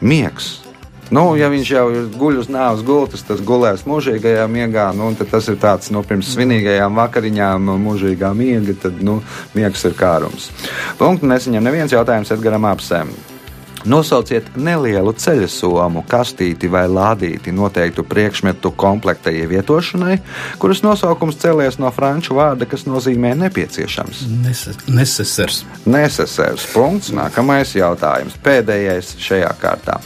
Miegs. 0.00 0.69
Nu, 1.10 1.24
ja 1.34 1.48
viņš 1.50 1.70
jau 1.74 1.86
ir 1.90 2.04
guļ 2.14 2.38
uz 2.44 2.50
nāves 2.52 2.84
gultas, 2.86 3.24
tas 3.26 3.42
gulēs 3.42 3.82
mūžīgajā 3.88 4.44
miegā. 4.50 4.90
Nu, 4.94 5.10
tad 5.18 5.32
tas 5.32 5.48
ir 5.50 5.58
tāds 5.62 5.90
nu, 5.90 6.04
pirms 6.06 6.30
svinīgajām 6.36 7.00
vakariņām, 7.00 7.72
mūžīgā 7.82 8.30
miega. 8.38 8.76
Tad 8.86 9.02
nu, 9.02 9.18
miegs 9.56 9.82
ir 9.88 9.98
kārums. 9.98 10.52
Punkts 11.00 11.26
nesaņem 11.26 11.66
neviens 11.66 11.96
jautājums 11.96 12.30
Edgaram 12.36 12.70
Apsēm. 12.70 13.10
Nosauciet 13.88 14.50
nelielu 14.60 15.12
ceļa 15.16 15.46
somu, 15.48 16.02
kastīti 16.08 16.68
vai 16.68 16.84
lādīti 16.90 17.52
noteiktu 17.56 18.04
priekšmetu 18.04 18.74
komplekta 18.76 19.32
ievietošanai, 19.32 20.18
kuras 20.60 20.84
nosaukums 20.84 21.40
cēlies 21.40 21.80
no 21.80 21.88
franču 21.94 22.36
vārda, 22.36 22.68
kas 22.68 22.84
nozīmē 22.84 23.32
nepieciešams. 23.46 24.26
Nesesers. 24.92 25.64
Nesesērs 25.88 26.68
punkts. 26.74 27.14
Nākamais 27.16 27.72
jautājums. 27.78 28.36
Pēdējais 28.44 29.16
šajā 29.24 29.54
kārtā. 29.62 30.00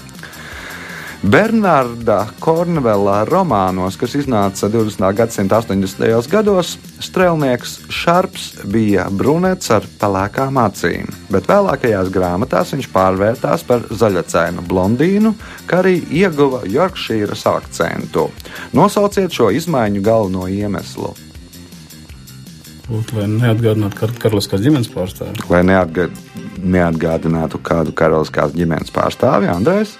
Bernarda 1.25 2.26
Kornvela 2.37 3.23
romānos, 3.25 3.97
kas 3.97 4.12
iznāca 4.19 4.69
20. 4.69 5.07
gadsimta 5.16 5.57
80. 5.62 6.29
gados, 6.29 6.75
strēlnieks 7.01 7.79
Šarps 7.88 8.51
bija 8.68 9.07
brunets 9.09 9.72
ar 9.72 9.87
pelēkām 10.03 10.61
acīm, 10.61 11.09
bet 11.33 11.48
vēlākajās 11.48 12.12
grāmatās 12.12 12.75
viņš 12.77 12.90
pārvērtās 12.92 13.64
par 13.64 13.87
zaļacainu 13.88 14.66
blondīnu, 14.68 15.33
kā 15.64 15.81
arī 15.81 15.96
ieguva 16.12 16.61
Yorkšīras 16.68 17.46
akcentu. 17.55 18.29
Nosauciet 18.77 19.33
šo 19.33 19.48
izmaiņu 19.57 20.05
galveno 20.05 20.44
iemeslu, 20.53 21.14
Būtu, 22.85 23.16
lai 23.16 23.31
neatgādinātu 23.33 23.96
kar 23.96 24.11
karaliskās 24.20 24.61
ģimenes 24.61 24.90
pārstāvi. 24.92 25.48
lai 25.48 25.62
neatgad, 25.64 26.12
neatgādinātu 26.61 27.57
kādu 27.64 27.96
karaliskās 27.96 28.53
ģimenes 28.53 28.92
pārstāvi, 28.92 29.48
Andrēs. 29.48 29.96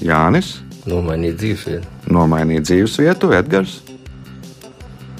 Jānis, 0.00 0.58
Nomainīt 0.88 1.36
dzīvesvietu. 1.40 1.86
nomainīt 2.08 2.64
dzīvesvietu, 2.68 3.32
Edgars. 3.36 3.80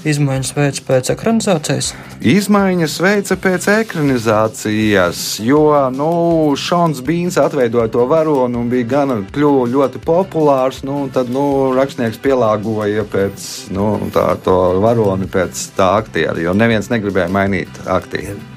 Izmaiņas 0.01 0.55
veids 0.57 0.81
pēc 0.81 1.11
ekranizācijas. 1.13 1.91
Izmaiņas 2.25 2.95
veica 3.03 3.35
pēc 3.37 3.67
ekranizācijas, 3.69 5.19
jo 5.45 5.61
nu, 5.93 6.09
Šons 6.57 7.03
Bīns 7.05 7.37
atveidoja 7.37 7.91
to 7.93 8.07
varoni 8.09 8.57
un 8.57 8.71
bija 8.73 8.87
gana 8.95 9.19
kļuva 9.29 9.67
ļoti 9.69 10.01
populārs. 10.01 10.81
Nu, 10.87 11.03
tad 11.13 11.29
nu, 11.29 11.43
rakstnieks 11.77 12.17
pielāgoja 12.23 13.05
pēc, 13.13 13.45
nu, 13.77 13.91
tā, 14.15 14.31
to 14.41 14.57
varoni 14.81 15.29
pēc 15.29 15.67
tā 15.77 15.93
aktiera, 16.01 16.39
jo 16.41 16.57
neviens 16.57 16.89
negribēja 16.89 17.29
mainīt 17.29 17.83
aktieru. 17.85 18.50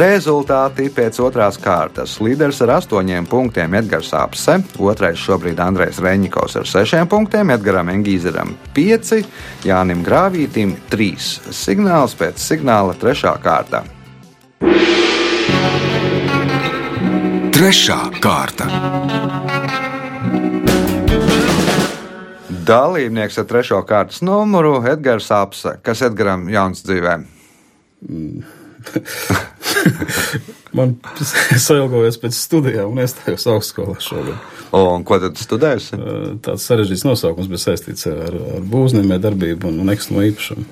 Rezultāti 0.00 0.88
pēc 0.94 1.18
otrās 1.24 1.58
kārtas. 1.62 2.16
Līderis 2.24 2.60
ar 2.64 2.76
astoņiem 2.78 3.28
punktiem 3.30 3.74
Edgars 3.80 4.12
Apse, 4.16 4.58
otrais 4.78 5.20
šobrīd 5.20 5.60
Andrejs 5.62 6.00
Reņikovs 6.04 6.58
ar 6.60 6.70
sešiem 6.70 7.10
punktiem, 7.10 7.52
Edgaram 7.54 7.92
Engīzeram 7.92 8.54
pieci, 8.76 9.22
Jānim 9.66 10.04
Grāvītim 10.06 10.76
trīs. 10.92 11.36
Signāls 11.54 12.16
pēc 12.18 12.40
signāla 12.40 12.96
trešā 13.00 13.36
kārta. 13.44 13.84
Trešā 17.54 18.00
kārta. 18.24 18.66
Dalībnieks 22.64 23.36
ar 23.38 23.44
trešo 23.44 23.78
kārtas 23.84 24.22
numuru 24.24 24.78
Edgars 24.88 25.28
Apse, 25.34 25.76
kas 25.84 26.00
Edgaram 26.06 26.46
jauns 26.48 26.80
dzīvē. 26.86 27.18
Man 30.76 30.96
sailgojas 31.62 32.18
pēc 32.22 32.36
studijām 32.38 32.94
un 32.94 33.02
iestājos 33.04 33.46
augstskolā 33.50 33.96
šogad. 34.02 34.38
Un 34.74 35.04
ko 35.06 35.20
tad 35.22 35.38
studēsi? 35.38 35.98
Eh, 35.98 36.24
Tāds 36.44 36.66
sarežģīts 36.66 37.04
nosaukums 37.06 37.50
bija 37.50 37.62
saistīts 37.68 38.08
ar, 38.10 38.34
ar 38.56 38.64
būvniecību, 38.64 39.20
darbību 39.22 39.70
un 39.70 39.84
nekustamo 39.90 40.24
īpašumu. 40.30 40.64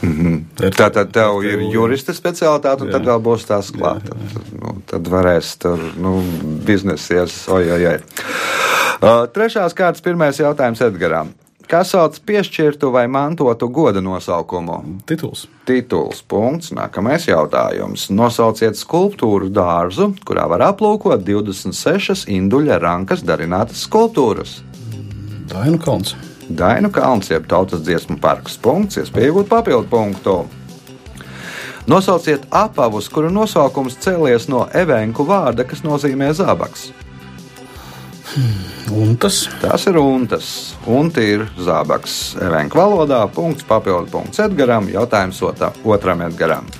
Mm 0.00 0.12
-hmm. 0.12 0.70
Tātad 0.76 1.10
tev 1.12 1.42
ir 1.44 1.60
jurista 1.72 2.14
specialitāte, 2.14 2.82
un 2.82 2.88
Jā. 2.88 2.92
tad 2.92 3.04
vēl 3.04 3.20
būs 3.20 3.44
tās 3.46 3.70
klāta. 3.70 4.16
Tad, 4.34 4.46
nu, 4.60 4.76
tad 4.86 5.08
varēs 5.08 5.58
tur 5.58 5.78
nu, 5.96 6.22
biznesies, 6.66 7.48
oi, 7.48 7.70
oi, 7.70 7.86
oi. 7.86 7.98
Uh, 9.00 9.26
trešās 9.32 9.74
kārtas 9.74 10.00
pirmais 10.00 10.38
jautājums 10.40 10.80
Edgaram. 10.80 11.28
Kas 11.70 11.92
sauc 11.94 12.16
piešķirtu 12.26 12.88
vai 12.90 13.04
mantotu 13.06 13.68
goda 13.70 14.00
nosaukumu? 14.02 14.80
Tituls. 15.06 15.44
Tituls. 15.68 16.18
Punkts. 16.26 16.72
Nākamais 16.74 17.28
jautājums. 17.28 18.08
Nosauciet 18.10 18.74
skulptūru 18.74 19.52
dārzu, 19.54 20.08
kurā 20.26 20.48
var 20.50 20.64
aplūkot 20.72 21.22
26 21.22 22.24
induļa 22.26 22.80
rankas 22.82 23.22
darinātas 23.22 23.84
skulptūras. 23.86 24.56
Dainu 25.52 25.78
kalns. 25.78 26.16
Dainu 26.50 26.90
kalns, 26.90 27.30
jeb 27.30 27.46
tautas 27.46 27.84
dziesmu 27.86 28.18
parks. 28.18 28.58
Punkts, 28.58 28.98
iespēja 28.98 29.30
iegūt 29.30 29.52
papildu 29.52 29.86
punktu. 29.92 30.36
Nosauciet 31.86 32.50
apavus, 32.50 33.06
kuru 33.14 33.30
nosaukums 33.30 33.94
cēlies 34.02 34.50
no 34.50 34.66
evenku 34.74 35.22
vārda, 35.30 35.62
kas 35.70 35.86
nozīmē 35.86 36.34
zābaks. 36.34 36.90
Un 38.94 39.16
tas 39.18 39.86
ir 39.86 39.96
untas. 39.98 40.50
Unti 40.86 41.24
ir 41.34 41.46
zābaks 41.58 42.36
evenku 42.38 42.78
valodā. 42.78 43.24
Punkts, 43.34 43.66
papildu 43.66 44.10
punkts 44.12 44.42
Edgaram. 44.44 44.86
Jautājums 44.90 45.42
otram 45.84 46.22
Edgaram. 46.28 46.70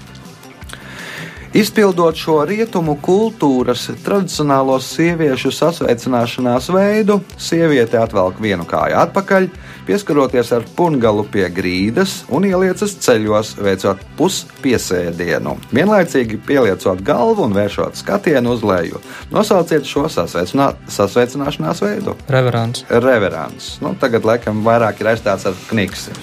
Izpildot 1.50 2.14
šo 2.14 2.36
rietumu 2.46 2.94
kultūras 3.02 3.88
tradicionālo 4.04 4.76
sieviešu 4.78 5.50
sasveicināšanās 5.50 6.68
veidu, 6.70 7.16
sieviete 7.34 7.98
atvelk 7.98 8.38
vienu 8.38 8.62
kāju 8.70 8.94
atpakaļ, 9.00 9.48
pieskaroties 9.90 10.53
ar 10.55 10.62
pungalu 10.79 11.24
pie 11.33 11.48
grīdas 11.50 12.20
un 12.31 12.44
ieliecas 12.46 12.92
ceļos, 13.03 13.57
veicot 13.59 13.98
puspiesēdienu, 14.14 15.57
vienlaicīgi 15.74 16.38
pieliecot 16.46 17.00
galvu 17.03 17.48
un 17.48 17.57
vēršot 17.57 17.98
skatienu 17.98 18.53
uz 18.55 18.62
leju. 18.62 19.00
Nosauciet 19.35 19.88
šo 19.90 20.05
sasveicinā, 20.12 20.68
sasveicināšanās 20.94 21.83
veidu. 21.83 22.14
Reverants. 22.31 22.85
Reverants. 22.87 23.72
Nu, 23.83 23.96
tagad, 23.98 24.29
laikam, 24.29 24.61
vairāk 24.62 25.03
ir 25.03 25.11
aizstāts 25.11 25.48
ar 25.50 25.59
kniksi. 25.72 26.14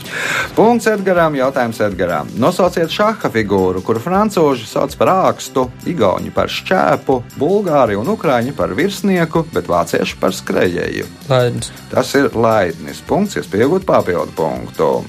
Punkts 0.56 0.88
Edgaram, 0.94 1.36
jautājums 1.36 1.84
Edgaram. 1.84 2.32
Nosauciet 2.40 2.94
šāda 2.94 3.34
figūru, 3.36 3.84
kuru 3.84 4.00
frančūži 4.00 4.70
sauc 4.70 4.96
par 4.96 5.12
ākstu, 5.12 5.68
igauni 5.92 6.32
par 6.32 6.48
šķēpu, 6.54 7.20
bulgāri 7.36 8.00
un 8.00 8.16
ukrāņi 8.16 8.56
par 8.56 8.72
virsnieku, 8.80 9.44
bet 9.52 9.68
vācieši 9.68 10.20
par 10.24 10.40
skrejēju. 10.40 11.12
Laidnis. 11.28 11.74
Tas 11.92 12.16
ir 12.16 12.32
laidnis. 12.32 13.04
Punkts, 13.08 13.36
iespējot 13.58 13.86
papildu 13.86 14.34
punktu. 14.38 15.06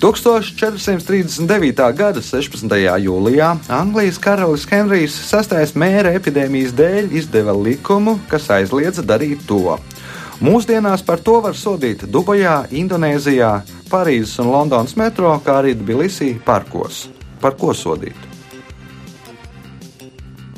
1439. 0.00 1.82
gada 1.98 2.20
16. 2.22 2.70
jūlijā 3.02 3.48
Anglijas 3.68 4.18
karalis 4.22 4.64
Henrijs 4.70 5.16
VI 5.26 5.66
mēra 5.74 6.14
epidēmijas 6.14 6.72
dēļ 6.78 7.10
izdeva 7.18 7.52
likumu, 7.52 8.18
kas 8.30 8.48
aizliedza 8.50 9.02
darīt 9.02 9.42
to. 9.46 9.76
Mūsdienās 10.40 11.02
par 11.02 11.18
to 11.18 11.40
var 11.42 11.58
sodīt 11.58 12.06
Dubajā, 12.06 12.68
Indonēzijā, 12.70 13.50
Parīzes 13.90 14.38
un 14.38 14.52
Londonas 14.54 14.94
metro, 14.96 15.34
kā 15.44 15.58
arī 15.60 15.74
Tbilisī 15.74 16.36
parkos. 16.46 17.08
Par 17.42 17.58
ko 17.58 17.74
sodīt? 17.74 18.16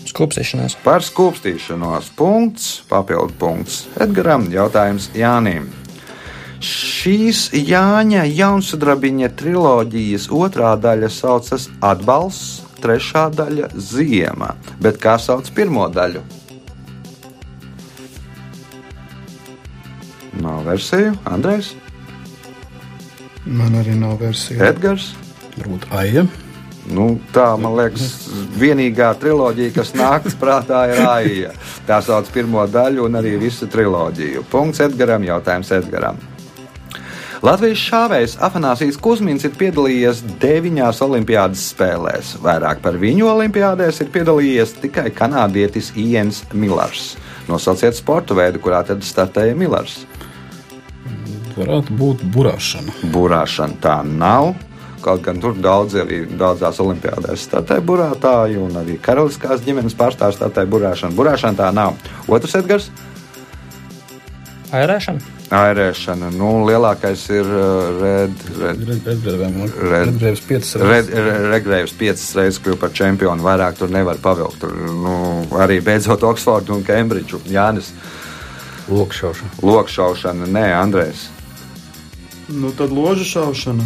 Skūpstīšanās. 0.05 0.77
Par 0.85 1.01
skūpstīšanos. 1.07 2.13
Punkts, 2.19 2.83
papildu 2.91 3.33
punkts. 3.41 3.87
Edgaram 3.97 4.51
jautājums 4.53 5.09
Jānim. 5.17 5.71
Šīs 6.61 7.47
Jāņa 7.57 8.27
Jaunsudrabiņa 8.29 9.31
triloģijas 9.41 10.29
otrā 10.29 10.75
daļa 10.81 11.09
saucas 11.13 11.69
Atbalsts, 11.81 12.61
trešā 12.81 13.29
daļa 13.33 13.71
Ziema, 13.77 14.55
bet 14.81 15.01
kā 15.01 15.17
sauc 15.21 15.49
pirmo 15.57 15.89
daļu? 15.93 16.25
Nav 20.41 20.65
versiju, 20.69 21.17
Andrejs, 21.29 21.75
Man 23.51 23.75
arī 23.75 23.97
nav 23.97 24.21
versija. 24.21 24.69
Edgars. 24.69 25.15
Varbūt 25.57 25.89
aija. 25.97 26.27
Nu, 26.91 27.07
tā, 27.35 27.47
man 27.61 27.77
liekas, 27.79 28.05
vienīgā 28.59 29.11
triloģija, 29.21 29.73
kas 29.77 29.93
nākas 29.95 30.35
prātā, 30.39 30.83
ir 30.91 31.03
Aija. 31.07 31.53
Tā 31.87 32.01
sauc 32.03 32.31
pirmo 32.35 32.65
daļu 32.67 33.05
un 33.07 33.19
arī 33.21 33.37
visu 33.41 33.69
triloģiju. 33.71 34.43
Punkts 34.51 34.83
Edgaram, 34.87 35.25
jautājums 35.29 35.71
Edgaram. 35.77 36.19
Latvijas 37.41 37.81
šāvējs 37.81 38.35
Afanāsijas 38.45 38.99
Kusmins 39.01 39.47
ir 39.49 39.55
piedalījies 39.57 40.19
deviņās 40.43 40.99
olimpiādas 41.07 41.63
spēlēs. 41.73 42.35
Vairāk 42.45 42.83
par 42.85 42.99
viņu 43.01 43.31
olimpiādēs 43.33 44.03
ir 44.05 44.11
piedalījies 44.13 44.75
tikai 44.83 45.07
kanādietis 45.17 45.89
Iens 45.97 46.43
Millers. 46.53 47.15
Nosauciet 47.49 47.97
sporta 47.97 48.37
veidu, 48.37 48.61
kurā 48.61 48.83
tad 48.85 49.01
startēja 49.09 49.57
Millers. 49.57 50.03
Varētu 51.57 51.97
būt 51.97 52.29
burāšana. 52.37 52.99
Burāšana 53.15 53.81
tā 53.81 53.97
nav. 54.05 54.53
Kaut 55.01 55.25
gan 55.25 55.41
tur 55.41 55.57
daudz 55.57 55.97
arī 55.97 56.27
daudzās 56.29 56.77
olimpiādēs 56.85 57.49
startēja 57.49 57.81
burātāji, 57.89 58.61
un 58.61 58.77
arī 58.83 59.01
karaliskās 59.01 59.65
ģimenes 59.65 59.97
pārstāvji 59.97 60.37
startēja 60.37 60.69
burāšanu. 60.77 61.17
Burāšana 61.17 61.57
tā 61.57 61.73
nav. 61.73 61.97
Otrs 62.29 62.61
Edgars 62.61 62.93
Airēšana.- 64.77 65.21
airēšana. 65.51 66.29
Nu, 66.37 66.51
lielākais 66.69 67.25
ir 67.35 67.47
uh, 67.47 67.99
red, 68.01 68.45
red, 68.61 68.85
Redbrēviem. 69.07 69.57
Red- 69.67 69.81
Redbrēvs 69.95 70.43
piecas 70.47 70.75
red, 70.79 71.11
re- 71.11 71.39
Regrēvs 71.57 71.95
piecas 71.99 72.29
reizes 72.39 72.61
kļuva 72.63 72.81
par 72.85 72.95
čempionu. 72.95 73.43
Vairāk 73.47 73.79
tur 73.81 73.91
nevar 73.93 74.21
pavilkt. 74.23 74.61
Tur, 74.63 74.77
nu, 74.77 75.15
arī 75.59 75.81
beidzot 75.85 76.23
Oksfordu 76.31 76.77
un 76.79 76.85
Kembridžu. 76.87 77.43
Jānis 77.51 77.91
Lokšaušana. 78.91 79.51
Lokšaušana, 79.63 80.47
nē, 80.51 80.65
Andrēs. 80.81 81.29
Nu, 82.51 82.73
tad 82.75 82.91
loža 82.91 83.23
šaušana. 83.25 83.85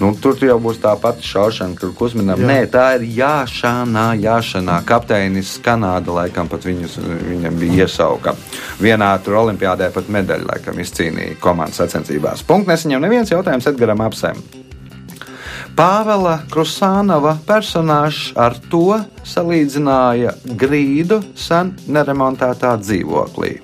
Nu, 0.00 0.14
tur 0.16 0.38
jau 0.40 0.56
būs 0.62 0.78
tā 0.80 0.94
pati 1.00 1.26
šaušana, 1.26 1.76
kur 1.76 1.90
uzmanām. 2.06 2.40
Nē, 2.46 2.60
tā 2.72 2.86
ir 2.96 3.04
jāšanā, 3.18 4.06
jāšanā. 4.22 4.78
Kapteinis 4.88 5.56
Kanāda 5.64 6.14
laikam 6.20 6.48
pat 6.48 6.64
viņus, 6.64 6.96
viņam 7.26 7.58
bija 7.60 7.84
iesauka. 7.84 8.32
Vienā 8.80 9.10
tur 9.24 9.40
olimpiādē 9.42 9.90
pat 9.92 10.08
medaļu 10.08 10.48
laikam 10.48 10.80
izcīnīja 10.80 11.36
komandas 11.42 11.82
sacensībās. 11.82 12.46
Punkts 12.48 12.70
nesaņem 12.72 13.04
neviens 13.04 13.34
jautājums 13.34 13.68
Edgaram 13.68 14.06
Apsēm. 14.06 14.40
Pāvela 15.76 16.40
Krusānova 16.50 17.36
personāžs 17.46 18.32
ar 18.36 18.56
to 18.72 18.98
salīdzināja 19.24 20.34
grīdu 20.60 21.20
sen 21.38 21.74
neremontētā 21.88 22.74
dzīvoklī. 22.80 23.58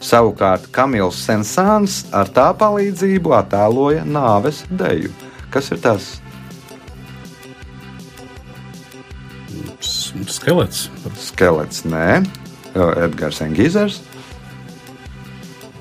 Savukārt 0.00 0.70
Kamils 0.72 1.18
Sensāns 1.26 2.04
ar 2.16 2.30
tā 2.32 2.50
palīdzību 2.56 3.34
attēloja 3.36 4.06
nāves 4.08 4.62
deju. 4.70 5.12
Kas 5.50 5.70
ir 5.74 5.80
tas? 5.82 6.10
S- 9.80 10.12
Skelets. 10.36 10.88
Skelets, 11.18 11.82
nē, 11.88 12.22
Edgars 12.76 13.40
Engīzers, 13.44 14.00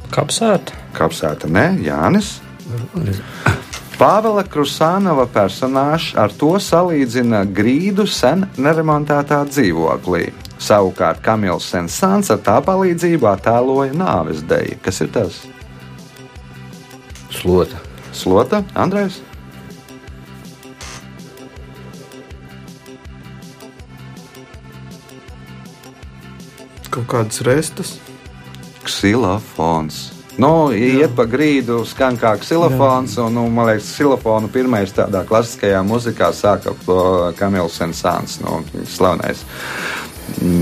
Kapsēta. 0.10 0.74
Kapsēta, 0.98 1.46
nē, 1.54 1.68
Jānis. 1.86 2.40
Pāvela 4.00 4.42
Krusānova 4.48 5.28
personāžs 5.30 6.16
ar 6.18 6.32
to 6.34 6.54
salīdzina 6.64 7.44
grīdu 7.54 8.08
sen 8.10 8.48
neremontētā 8.58 9.42
dzīvoklī. 9.52 10.32
Savukārt 10.60 11.22
Kamils 11.24 11.68
Sensāns 11.72 12.32
ar 12.34 12.40
tā 12.44 12.58
palīdzību 12.66 13.28
attēloja 13.36 13.94
nāves 14.00 14.42
deju. 14.50 14.80
Kas 14.84 15.02
ir 15.06 15.12
tas? 15.14 15.42
Slota. 17.32 17.78
Slota, 18.16 18.64
Andrēs? 18.76 19.20
Kaut 27.00 27.08
kādas 27.08 27.44
restas. 27.48 27.98
Ksilofons. 28.84 30.10
Nu, 30.40 30.72
iet 30.72 31.12
pa 31.16 31.26
grīdu, 31.28 31.82
skan 31.88 32.16
kā 32.20 32.34
ksilofons, 32.40 33.18
un, 33.20 33.34
nu, 33.36 33.46
man 33.52 33.68
liekas, 33.68 33.90
ksilofonu 33.92 34.48
pirmais 34.52 34.92
tādā 34.96 35.26
klasiskajā 35.28 35.82
muzikā 35.84 36.30
sāka 36.36 36.72
Kamils 37.40 37.80
Sensāns, 37.80 38.38
nu, 38.44 38.62
slavenais 38.88 39.44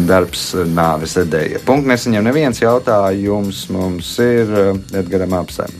darbs 0.09 0.49
nāves 0.73 1.17
edēja. 1.21 1.61
Punkts 1.65 1.89
nesaņem 1.91 2.25
neviens 2.29 2.61
jautājums 2.61 3.67
mums 3.73 4.13
ir 4.23 4.49
Edgaram 4.97 5.37
Apsem. 5.41 5.73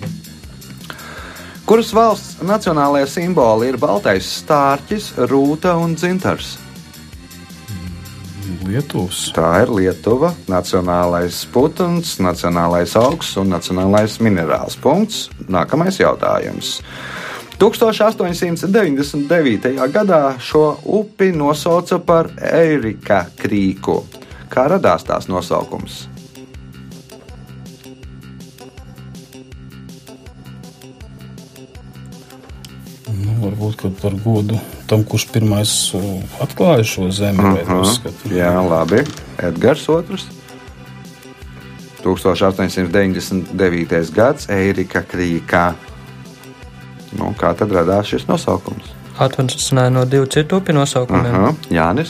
Kuras 1.67 1.89
valsts 1.93 2.41
nacionālajie 2.45 3.09
simboli 3.11 3.71
ir 3.71 3.81
baltais 3.81 4.29
stārķis, 4.43 5.13
rūta 5.29 5.73
un 5.77 5.97
dzintars? 5.97 6.55
Lietuvas. 8.67 9.31
Tā 9.35 9.61
ir 9.63 9.69
Lietuva, 9.71 10.33
nacionālais 10.51 11.45
putekļs, 11.53 12.17
nacionālais 12.23 12.95
augsts 12.99 13.37
un 13.39 13.47
nacionālais 13.53 14.17
minerāls. 14.23 14.75
Punkts. 14.83 15.29
Nākamais 15.47 15.99
jautājums. 16.01 16.67
1899. 17.57 19.89
gadā 19.93 20.21
šo 20.43 20.77
upi 20.99 21.31
nosauca 21.33 21.99
par 22.03 22.29
Eirika 22.37 23.25
krīku. 23.39 24.03
Kā 24.51 24.67
radās 24.69 25.03
tās 25.07 25.27
nosaukums? 25.31 26.07
Nu, 33.17 33.31
varbūt 33.41 33.75
ka 33.81 33.87
par 34.01 34.13
godu 34.23 34.55
tam, 34.87 35.03
kurš 35.03 35.27
pirmais 35.33 35.93
uh, 35.93 36.01
atklāja 36.43 36.83
šo 36.83 37.11
zemi. 37.11 37.39
Uh 37.39 37.45
Aha, 37.45 37.57
-huh. 37.83 38.11
Jā, 38.31 38.69
labi. 38.69 39.03
Edgars 39.37 39.89
otrs. 39.89 40.23
1899. 42.03 44.11
gads 44.15 44.49
Eirika 44.49 45.03
krīkā. 45.13 45.71
Nu, 47.17 47.33
kā 47.39 47.53
tad 47.57 47.71
radās 47.71 48.05
šis 48.07 48.27
nosaukums? 48.27 48.83
Atvesināja 49.19 49.89
no 49.89 50.05
divu 50.05 50.25
citu 50.25 50.57
upi 50.57 50.73
nosaukumiem. 50.73 51.35
Aha, 51.35 51.53
Jānis. 51.69 52.09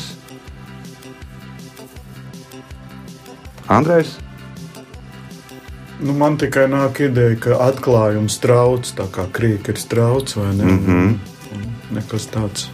Andrejs. 3.67 4.07
Nu, 5.99 6.13
man 6.13 6.37
tikai 6.37 6.67
nāk 6.69 6.99
ideja, 7.01 7.35
ka 7.41 7.49
atklājums 7.49 8.37
trauc, 8.39 8.85
tā 8.97 9.03
kā 9.11 9.25
krīka 9.33 9.69
ir 9.73 9.77
trauc 9.89 10.35
vai 10.37 10.53
ne. 10.55 10.63
Mm 10.63 10.71
Mhm. 10.71 10.91
-hmm. 10.91 11.13
Nekas 11.95 12.27
tāds. 12.33 12.67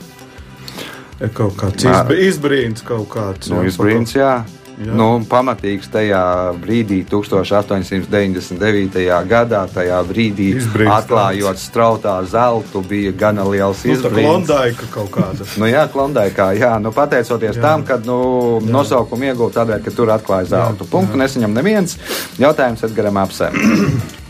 Ir 1.21 1.29
kaut 1.35 1.55
kāds 1.59 1.85
izb 1.85 2.11
izbrīns, 2.17 2.81
kaut 2.85 3.07
kāds. 3.13 3.49
Nu, 3.51 3.61
jā, 3.61 3.69
izbrīns, 3.71 4.15
jā. 4.17 4.33
Jā. 4.73 4.89
Nu, 4.97 5.21
pamatīgs 5.29 5.85
tajā 5.93 6.19
brīdī, 6.57 7.03
1899. 7.05 9.03
gadā, 9.29 9.59
tajā 9.69 9.99
brīdī 10.09 10.47
Izbrīns 10.57 10.89
atklājot 10.95 11.61
strautā 11.61 12.15
zeltu, 12.25 12.81
bija 12.81 13.11
gana 13.13 13.45
liels 13.45 13.83
Nu, 13.85 13.93
tā 13.93 13.97
izbrīns. 13.99 14.25
klondaika 14.25 14.85
kaut 14.95 15.11
kāda. 15.13 15.45
Nu, 15.61 15.69
jā, 15.69 15.85
Klondaikā, 15.93 16.47
jā, 16.57 16.71
nu, 16.81 16.89
pateicoties 16.91 17.53
jā. 17.53 17.61
Jā. 17.61 17.61
tam, 17.61 17.85
ka 17.85 17.99
nu, 18.01 18.17
nosaukumu 18.65 19.29
iegūta 19.29 19.61
tādēļ, 19.61 19.83
ka 19.85 19.91
tur 19.93 20.07
atklāja 20.09 20.49
zeltu. 20.55 20.89
Punktu 20.89 21.21
nesaņem 21.21 21.53
neviens. 21.53 21.97
Jautājums 22.41 22.83
Edgaram 22.89 23.21
Apsēm. 23.21 23.53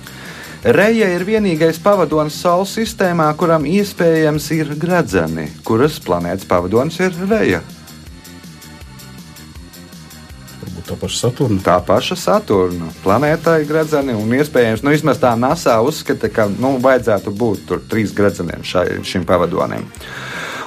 Reja 0.64 1.10
ir 1.12 1.26
vienīgais 1.28 1.76
pavadonis 1.84 2.38
Saules 2.40 2.72
sistēmā, 2.78 3.26
kuram 3.36 3.66
iespējams 3.68 4.46
ir 4.56 4.70
gradzeni. 4.80 5.50
Kuras 5.68 5.98
planētas 6.00 6.48
pavadonis 6.48 7.02
ir 7.04 7.18
Reja? 7.28 7.60
Tā 10.84 10.96
paša 11.00 11.20
Saturna. 11.20 11.60
Tā 11.64 11.76
paša 11.84 12.16
Saturna 12.20 12.90
planētai 13.04 13.66
gredzeni 13.68 14.16
un 14.20 14.32
iespējams, 14.36 14.84
nu, 14.84 14.92
vismaz 14.96 15.20
tā 15.20 15.34
NASA 15.40 15.78
uzskata, 15.84 16.32
ka 16.32 16.48
nu, 16.52 16.78
vajadzētu 16.84 17.32
būt 17.40 17.68
tur 17.68 17.84
trīs 17.92 18.16
gredzeniem 18.16 18.64
šai, 18.68 18.88
šim 19.08 19.28
pavadonim. 19.28 19.84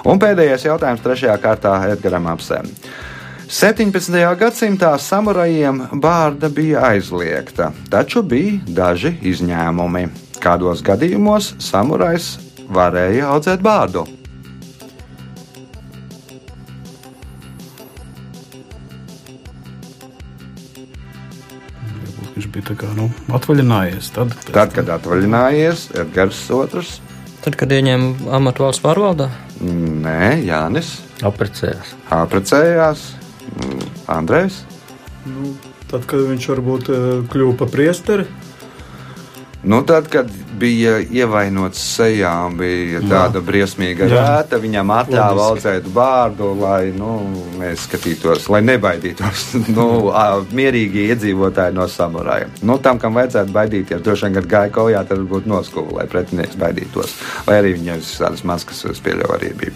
Un 0.09 0.21
pēdējais 0.21 0.69
jautājums 0.69 1.05
trešajā 1.05 1.37
kārtā 1.41 1.77
Edgaram 1.93 2.29
Apsēm. 2.33 2.69
17. 3.47 4.11
gadsimtā 4.41 4.89
samurajiem 4.99 5.79
bārda 6.03 6.49
bija 6.51 6.81
aizliegta, 6.91 7.69
taču 7.93 8.23
bija 8.27 8.59
daži 8.79 9.13
izņēmumi. 9.33 10.07
Kādos 10.43 10.83
gadījumos 10.87 11.53
samurajs 11.63 12.27
varēja 12.79 13.31
audzēt 13.37 13.63
bārdu? 13.65 14.05
Viņš 22.37 22.49
bija 22.53 22.67
tā 22.71 22.75
kā, 22.83 22.89
nu, 22.97 23.07
atvaļinājies. 23.37 24.11
Tad, 24.17 24.35
Tad, 24.53 24.75
kad 24.77 24.91
atvaļinājies, 24.99 25.87
Edgars 26.03 26.43
otrs. 26.53 26.97
Tad, 27.45 27.57
kad 27.57 27.73
ieņēma 27.73 28.33
amatu 28.37 28.67
valsts 28.67 28.83
pārvaldā, 28.85 29.31
Nē, 29.63 30.43
Jānis 30.45 30.97
Apprecējās. 31.25 31.95
apprecējās. 32.13 33.05
Andrejs. 34.11 34.63
Nu, 35.27 35.55
tad, 35.91 36.07
kad 36.07 36.27
viņš 36.31 36.51
varbūt 36.55 36.91
eh, 36.91 37.07
kļuva 37.33 37.57
par 37.61 37.73
priesteri, 37.73 38.27
Nu, 39.67 39.83
tad, 39.83 40.07
kad 40.09 40.31
bija 40.59 40.97
ievainots 41.01 41.81
sejā, 41.97 42.33
bija 42.57 43.03
tāda 43.07 43.43
briesmīga 43.45 44.09
rēta, 44.11 44.59
viņam 44.63 44.93
atļāva 44.97 45.49
audzēt 45.51 45.89
bārdu, 45.95 46.53
lai 46.61 46.93
nu, 46.97 47.13
neskatītos, 47.61 48.49
lai 48.53 48.63
nebaidītos 48.67 49.47
nu, 49.77 49.89
mierīgi 50.57 51.07
iedzīvotāji 51.13 51.77
no 51.77 51.89
samurājiem. 51.91 52.55
Nu, 52.67 52.79
tam, 52.83 53.01
kam 53.03 53.19
vajadzētu 53.19 53.55
baidīties, 53.55 54.03
droši 54.07 54.29
vien, 54.29 54.39
kad 54.41 54.51
gāja 54.55 54.75
kaujā, 54.79 55.05
tad 55.09 55.25
būtu 55.31 55.53
noskūva, 55.53 56.01
lai 56.01 56.09
pretinieks 56.11 56.59
baidītos. 56.61 57.17
Vai 57.49 57.61
arī 57.61 57.77
viņam 57.77 58.03
visādas 58.03 58.45
maskas, 58.49 58.85
es 58.91 59.03
pieļauju, 59.05 59.33
arī 59.37 59.53
bija. 59.61 59.75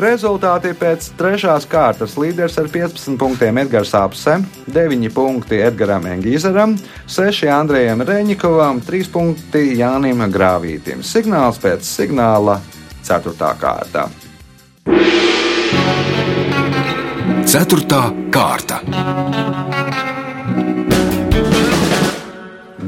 Rezultāti 0.00 0.74
pēc 0.76 1.12
trešās 1.16 1.64
kārtas 1.70 2.18
līderis 2.20 2.58
ar 2.60 2.68
15 2.72 3.16
punktiem 3.20 3.62
Edgars 3.62 3.94
Apse, 3.96 4.36
9 4.68 5.12
punkti 5.14 5.62
Edgaram 5.64 6.04
Engīzeram, 6.10 6.76
6 7.08 7.48
Andrejam 7.52 8.04
Reņikovam, 8.04 8.82
3 8.84 9.08
punkti 9.12 9.61
Jānim 9.78 10.24
Grāvītim. 10.32 11.02
Signāls 11.06 11.60
pēc 11.62 11.86
signāla 11.86 12.58
4. 13.06 13.32
kārta. 13.60 14.08
Ceturtā 17.46 18.02
kārta. 18.34 18.80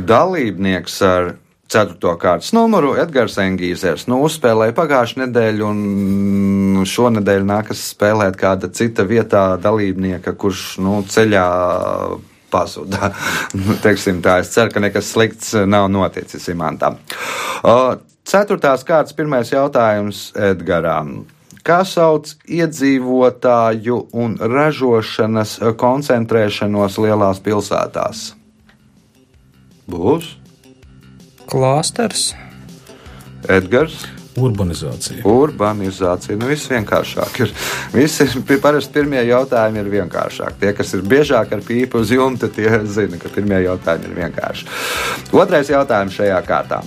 Dalībnieks 0.04 1.00
ar 1.06 1.32
4. 1.74 2.14
kārtas 2.20 2.52
numuru 2.54 2.92
Edgars 3.00 3.38
Engīzers 3.42 4.04
nu, 4.10 4.20
uzspēlēja 4.26 4.76
pagājušā 4.76 5.24
nedēļa, 5.24 5.70
un 5.70 6.84
šonadēļ 6.88 7.48
nākas 7.48 7.82
spēlēt 7.94 8.37
kāda 8.38 8.70
cita 8.74 9.06
vietā 9.08 9.46
dalībnieka, 9.62 10.37
kurš 10.38 10.66
nu, 10.84 11.00
ceļā 11.08 11.48
pazuda. 12.55 13.12
Nu, 13.59 13.77
teiksim 13.83 14.23
tā, 14.25 14.38
es 14.43 14.51
ceru, 14.55 14.73
ka 14.75 14.83
nekas 14.83 15.12
slikts 15.14 15.53
nav 15.67 15.90
noticis 15.93 16.49
Imantam. 16.51 16.99
Ceturtās 18.25 18.83
kārtas 18.88 19.14
pirmais 19.17 19.51
jautājums 19.53 20.31
Edgaram. 20.38 21.25
Kā 21.64 21.79
sauc 21.88 22.35
iedzīvotāju 22.45 23.99
un 24.21 24.35
ražošanas 24.40 25.59
koncentrēšanos 25.81 26.99
lielās 27.01 27.40
pilsētās? 27.45 28.27
Būs 29.88 30.35
klāsters, 31.49 32.33
Edgars. 33.49 34.05
Urbanizācija. 34.35 35.23
Urbanizācija. 35.31 36.37
Nu, 36.40 36.49
viss 36.51 36.70
vienkāršāk 36.73 37.38
ir. 37.44 37.53
Visi 37.94 38.27
parasti 38.62 38.97
pirmie 38.97 39.23
jautājumi 39.29 39.79
ir 39.79 39.90
vienkāršāki. 39.92 40.59
Tie, 40.61 40.73
kas 40.75 40.90
ir 40.97 41.05
biežāk 41.07 41.55
ar 41.55 41.62
pīpu 41.62 42.03
uz 42.03 42.11
jumta, 42.14 42.51
tie 42.51 42.68
zina, 42.90 43.20
ka 43.20 43.31
pirmie 43.31 43.62
jautājumi 43.68 44.11
ir 44.11 44.18
vienkārši. 44.25 44.68
Otrais 45.38 45.70
jautājums 45.70 46.18
šajā 46.18 46.40
kārtā. 46.49 46.83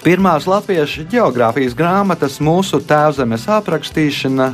Pirmās 0.00 0.46
latviešu 0.48 1.06
geogrāfijas 1.12 1.74
grāmatas 1.76 2.38
mūsu 2.44 2.80
tēvzemes 2.88 3.48
aprakstīšana. 3.56 4.52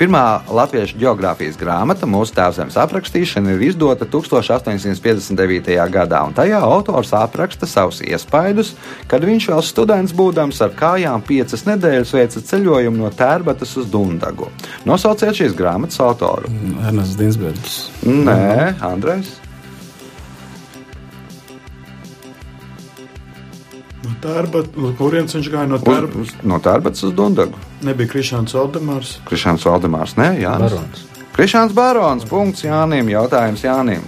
Pirmā 0.00 0.40
latviešu 0.48 0.96
geogrāfijas 0.96 1.58
grāmata, 1.60 2.06
mūsu 2.08 2.32
tēvzemes 2.32 2.78
aprakstīšana, 2.80 3.52
ir 3.52 3.66
izdota 3.66 4.06
1859. 4.08 5.68
gadā, 5.92 6.22
un 6.24 6.32
tajā 6.38 6.56
autors 6.64 7.12
apraksta 7.18 7.68
savus 7.68 8.00
iespaidus, 8.00 8.72
kad 9.10 9.26
viņš 9.28 9.50
vēl 9.52 9.60
students 9.66 10.16
būdams 10.16 10.62
ar 10.64 10.72
kājām 10.78 11.20
piecas 11.28 11.66
nedēļas 11.68 12.14
veica 12.16 12.44
ceļojumu 12.48 13.02
no 13.02 13.12
Tērbatas 13.12 13.76
uz 13.76 13.92
Dundagu. 13.92 14.48
Nosauciet 14.88 15.36
šīs 15.36 15.58
grāmatas 15.58 16.00
autoru. 16.00 16.48
Ernests 16.80 17.20
Dinsbergs. 17.20 17.78
Nē, 18.08 18.80
Andrejs. 18.80 19.39
Tērbat, 24.20 24.74
uz 24.76 24.94
kurienes 24.98 25.34
viņš 25.36 25.48
gāja 25.52 25.68
no 25.70 25.78
Uz, 25.80 25.84
Tērbat. 25.86 26.16
uz, 26.20 26.32
no 26.44 26.58
Tērbatas 26.60 27.04
uz 27.08 27.14
Dundagu. 27.16 27.60
Nebija 27.86 28.10
Krišāns 28.12 28.52
Aldemārs. 28.58 29.16
Krišāns 29.28 29.64
Valdemārs, 29.64 30.16
nē, 30.20 30.34
Jānis. 30.42 30.74
Barons. 30.76 31.04
Krišāns 31.36 31.72
Barons, 31.72 32.26
punkts 32.28 32.66
Jānim, 32.66 33.08
jautājums 33.08 33.64
Jānim. 33.64 34.04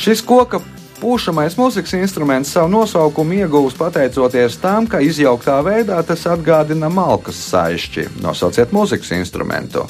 Šis 0.00 0.22
koka 0.24 0.62
pūšamais 1.00 1.56
mūzikas 1.60 1.92
instruments 2.00 2.52
savu 2.54 2.72
nosaukumu 2.72 3.42
iegūst 3.42 3.76
pateicoties 3.80 4.56
tam, 4.62 4.88
ka 4.88 5.00
izjauktā 5.04 5.58
veidā 5.64 6.00
tas 6.06 6.24
atgādina 6.28 6.88
malkas 6.92 7.40
saišķi. 7.50 8.08
Nosauciet 8.24 8.72
mūzikas 8.76 9.12
instrumentu. 9.16 9.84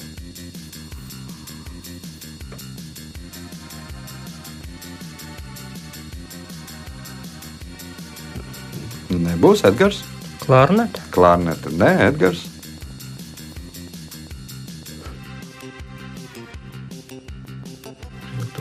Nebūs 9.30 9.64
Edgars. 9.68 10.02
klarnete, 10.44 11.00
Klarnete, 11.14 11.70
nē, 11.80 11.90
Edgars. 12.10 12.46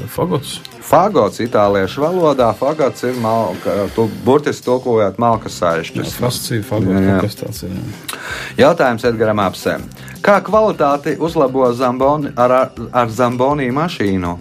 Fagots. 0.09 0.59
Fagots 0.89 1.37
itāliešu 1.43 2.01
valodā. 2.01 2.49
Fagots 2.57 3.03
ir 3.05 3.17
malka. 3.21 3.75
Tu 3.95 4.07
burtiski 4.25 4.65
tulkojot 4.65 5.19
malkas 5.21 5.59
saišķus. 5.61 6.15
Fascija, 6.17 6.63
fagots, 6.65 6.95
Jā, 6.97 7.17
jā. 7.19 7.33
tāds. 7.43 7.63
ir, 7.67 7.75
jā. 7.77 8.19
Jautājums 8.63 9.05
Edgaram 9.05 9.41
Apsēm. 9.43 9.85
Kā 10.25 10.39
kvalitāti 10.43 11.13
uzlabo 11.19 11.67
Zamboni, 11.77 12.33
ar, 12.35 12.55
ar 12.91 13.13
Zambonī 13.13 13.69
mašīnu? 13.75 14.33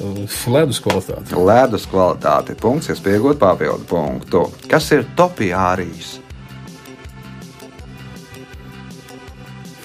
Ledus 0.00 0.80
kvalitāte. 0.80 1.36
Ledus 1.36 1.84
kvalitāti. 1.90 2.54
Punkts, 2.60 2.88
kas 2.88 3.00
pieaugot 3.04 3.38
papildu 3.40 3.84
punktu. 3.90 4.52
Kas 4.70 4.92
ir 4.96 5.04
topiārijas? 5.16 6.20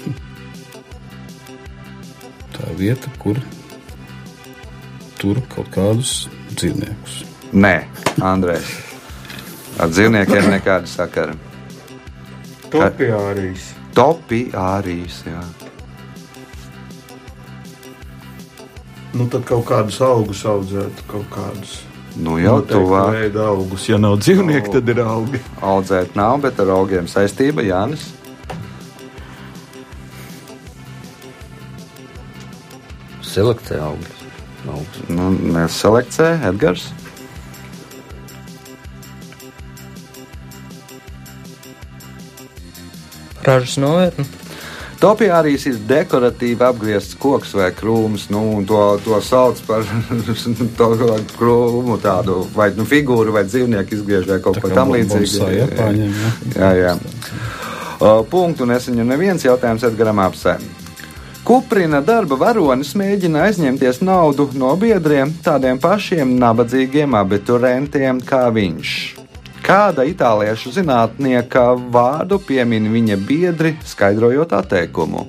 Tā 2.56 2.62
ir 2.72 2.78
vieta, 2.80 3.10
kur 3.20 3.38
tur 5.20 5.38
kaut 5.52 5.70
kādus 5.76 6.30
dzīvniekus. 6.56 7.14
Nē, 7.56 7.76
Andrejs. 8.24 8.72
Ar 9.82 9.90
dzīvniekiem 9.92 10.50
nekāda 10.54 10.88
sakara. 10.88 11.36
Topiārijas. 12.72 13.74
Topiārijas. 13.96 15.24
jā. 15.28 15.65
Nu, 19.16 19.28
tad 19.32 19.46
kaut 19.48 19.64
kādus 19.70 20.02
augus 20.04 20.42
audzēt, 20.44 21.06
kaut 21.08 21.28
kādus. 21.32 21.78
Nu 22.16 22.36
jau 22.40 22.60
tuvāk. 22.68 23.14
veida 23.16 23.46
augus. 23.52 23.88
Ja 23.88 24.00
nav 24.00 24.18
dzīvnieki, 24.20 24.72
tad 24.72 24.92
ir 24.92 25.00
augi. 25.04 25.40
Audzēt 25.64 26.16
nav, 26.20 26.42
bet 26.44 26.60
ar 26.60 26.74
augiem 26.76 27.08
saistība 27.12 27.64
Jānis. 27.64 28.10
Selektē 33.24 33.80
augļus. 33.84 34.22
augļus. 34.68 35.10
Nu, 35.10 35.32
neselekcē 35.56 36.30
Edgars. 36.52 36.92
ražas 43.46 43.78
novietne, 43.78 44.26
Topiārijas 45.00 45.66
ir 45.68 45.80
dekoratīvi 45.90 46.64
apgriezts 46.66 47.18
koks 47.20 47.52
vai 47.58 47.68
krūms. 47.76 48.30
Nu, 48.34 48.42
un 48.60 48.68
to, 48.68 48.80
to 49.04 49.20
sauc 49.24 49.60
par 49.68 49.84
to 50.80 50.90
krūmu, 51.36 52.00
tādu 52.04 52.42
vai 52.56 52.72
nu, 52.78 52.88
figūru, 52.88 53.36
vai 53.36 53.44
dzīvnieku 53.48 54.00
izgriež 54.00 54.30
vai 54.32 54.40
kaut 54.44 54.62
ko 54.64 54.72
tamlīdzīgu. 54.72 55.52
Japāņiem, 55.60 56.16
jā. 56.16 56.32
jā, 56.56 56.72
jā. 56.80 56.96
O, 58.00 58.16
Punktu 58.30 58.68
neseņem 58.68 59.14
neviens 59.16 59.46
jautājums 59.46 59.86
Edgaram 59.88 60.20
apsēm. 60.24 60.64
Kuprina 61.46 62.00
darba 62.02 62.40
varonis 62.42 62.96
mēģina 62.98 63.44
aizņemties 63.46 64.02
naudu 64.02 64.48
no 64.58 64.72
biedriem, 64.82 65.36
tādiem 65.46 65.78
pašiem 65.84 66.34
nabadzīgiem 66.42 67.14
abiturentiem 67.20 68.24
kā 68.26 68.48
viņš. 68.56 69.25
Kāda 69.66 70.04
itāliešu 70.06 70.70
zinātnieka 70.76 71.72
vārdu 71.90 72.38
piemin 72.38 72.86
viņa 72.94 73.16
biedri, 73.18 73.72
skaidrojot 73.82 74.52
atteikumu? 74.54 75.24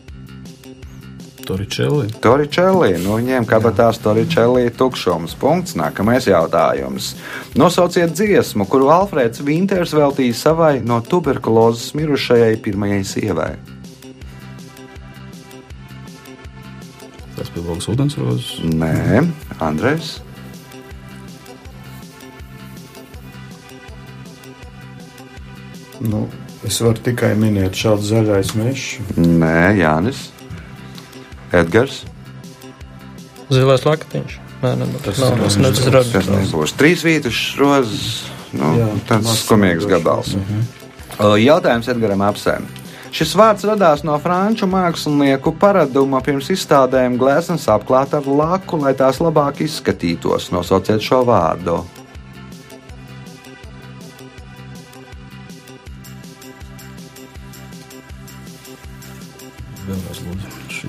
Toričēlī. 1.47 2.11
Toričēlī, 2.21 2.91
nu 3.01 3.17
viņiem 3.17 3.47
kabatās 3.49 4.01
Toričēlī 4.05 4.67
tukšums. 4.77 5.37
Punkts. 5.41 5.77
Nākamais 5.79 6.27
jautājums. 6.29 7.15
Nosauciet 7.57 8.13
dziesmu, 8.19 8.67
kuru 8.69 8.91
Alfrēds 8.93 9.41
Vinters 9.47 9.95
veltīja 9.97 10.37
savai 10.37 10.75
no 10.85 10.99
tuberkulozes 11.01 11.95
mirušajai 11.97 12.61
pirmajai 12.61 13.01
sievai. 13.09 13.51
Tas 17.37 17.49
bija 17.55 17.65
Logs 17.71 17.89
Ūdensrozes. 17.89 18.53
Nē, 18.69 19.25
Andrejs. 19.65 20.19
Nu, 26.01 26.27
es 26.67 26.81
varu 26.85 26.99
tikai 27.03 27.33
minēt 27.39 27.77
šādu 27.79 28.05
zaļais 28.05 28.55
mežs. 28.59 28.99
Nē, 29.17 29.77
Jānis. 29.81 30.27
Edgars. 31.57 32.03
Zilais 33.53 33.85
lakatiņš. 33.87 34.39
Nē, 34.63 34.73
nebūs. 34.81 35.03
Tas 35.07 35.21
Nav, 35.23 35.37
ir 35.37 35.45
tas 35.47 35.57
Tas 35.85 35.93
radījums. 35.95 36.31
nebūs 36.33 36.75
trīs 36.77 37.05
vītus, 37.07 37.41
rozes. 37.61 38.07
Nu, 38.57 38.73
Jā, 38.79 38.89
tāds 39.09 39.31
skumīgs 39.45 39.85
vienkārši. 39.85 39.91
gabals. 39.93 40.35
Uh, 41.19 41.37
Jautājums 41.41 41.89
Edgaram 41.93 42.23
Apsēm. 42.25 42.67
Šis 43.17 43.33
vārds 43.39 43.65
radās 43.65 44.03
no 44.05 44.17
franču 44.21 44.67
mākslinieku 44.69 45.55
paraduma 45.57 46.19
pirms 46.25 46.51
izstādēm 46.53 47.15
gleznas 47.21 47.65
apklāta 47.73 48.19
ar 48.21 48.27
laku, 48.29 48.77
lai 48.83 48.93
tās 48.99 49.21
labāk 49.25 49.63
izskatītos. 49.65 50.51
Nosauciet 50.53 51.01
šo 51.01 51.23
vārdu. 51.25 51.79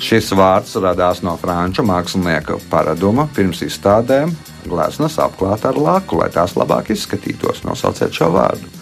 Šis 0.07 0.31
vārds 0.39 0.77
radās 0.79 1.19
no 1.25 1.33
franču 1.41 1.83
mākslinieka 1.83 2.61
paraduma 2.71 3.27
pirms 3.35 3.59
izstādēm 3.65 4.31
gleznas 4.67 5.19
apklāta 5.19 5.73
ar 5.73 5.79
laku, 5.83 6.21
lai 6.21 6.31
tās 6.31 6.55
labāk 6.55 6.93
izskatītos. 6.95 7.65
Nosauciet 7.67 8.15
šo 8.15 8.31
vārdu. 8.31 8.77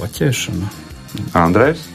laķēšana. 0.00 0.68
Andrejs. 1.36 1.86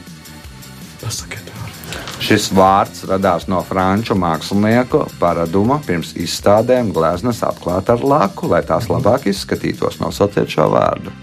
Pasakiet, 1.02 1.52
vārdu. 1.56 2.02
Šis 2.26 2.50
vārds 2.56 3.06
radās 3.10 3.48
no 3.52 3.62
franču 3.66 4.18
mākslinieka 4.18 5.06
paraduma 5.20 5.80
pirms 5.86 6.16
izstādēm 6.18 6.94
gleznas 6.96 7.44
apklāta 7.46 7.98
ar 7.98 8.06
laku, 8.06 8.50
lai 8.52 8.64
tās 8.66 8.90
labāk 8.92 9.30
izskatītos. 9.32 10.02
Nosauciet 10.02 10.52
šo 10.52 10.70
vārdu. 10.74 11.14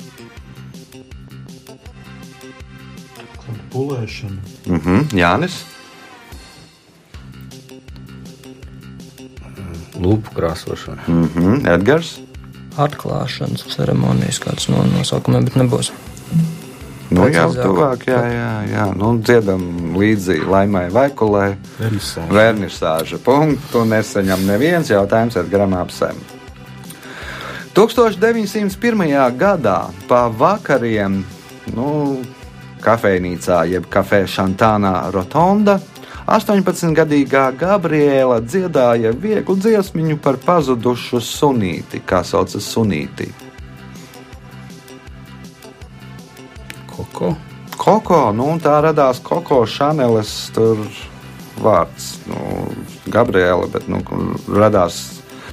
Pulēšana. 3.73 4.41
Mhm, 4.69 5.17
Jānis. 5.17 5.63
Lūpu 10.03 10.35
krāsošana. 10.37 11.07
Mhm, 11.09 11.67
Edgars. 11.73 12.19
Atklāšanas 12.81 13.67
ceremonijas 13.75 14.41
kāds 14.41 14.69
no 14.73 14.85
nosaukumiem, 14.89 15.45
bet 15.49 15.59
nebūs. 15.61 15.93
Nu, 17.13 17.27
jā, 17.29 17.45
tuvāk, 17.53 18.07
jā, 18.09 18.21
jā, 18.33 18.53
jā. 18.71 18.85
Nu, 18.97 19.13
dziedam 19.21 19.93
līdzi 20.01 20.39
laimai 20.49 20.87
Vaikulai. 20.93 21.59
Vernisāža. 22.33 23.19
Punktu 23.21 23.85
neseņem 23.89 24.47
neviens 24.49 24.89
jautājums 24.89 25.37
Edgaram 25.37 25.77
Apsem. 25.77 26.17
1901. 27.77 29.37
gadā 29.37 29.79
pa 30.09 30.27
vakariem 30.29 31.23
nu, 31.77 31.89
kafejnīcā, 32.83 33.63
jeb 33.71 33.87
kafē 33.93 34.25
Šantānā 34.29 34.95
Rotonda, 35.15 35.79
18-gadīgā 36.27 37.49
Gabriela 37.59 38.39
dziedāja 38.41 39.11
vieglu 39.11 39.57
dziesmiņu 39.59 40.19
par 40.23 40.39
pazudušu 40.43 41.21
sunīti, 41.23 42.03
kā 42.07 42.23
saucas 42.27 42.69
sunīti. 42.75 43.31
Koko. 46.93 47.33
Koko, 47.77 48.21
nu, 48.37 48.53
tā 48.63 48.77
radās 48.85 49.19
Koko 49.25 49.65
Šaneles 49.67 50.31
tur 50.55 50.85
vārds. 51.63 52.13
Nu, 52.31 52.69
Gabriela, 53.11 53.67
bet 53.73 53.89
nu, 53.91 54.03
radās 54.47 55.01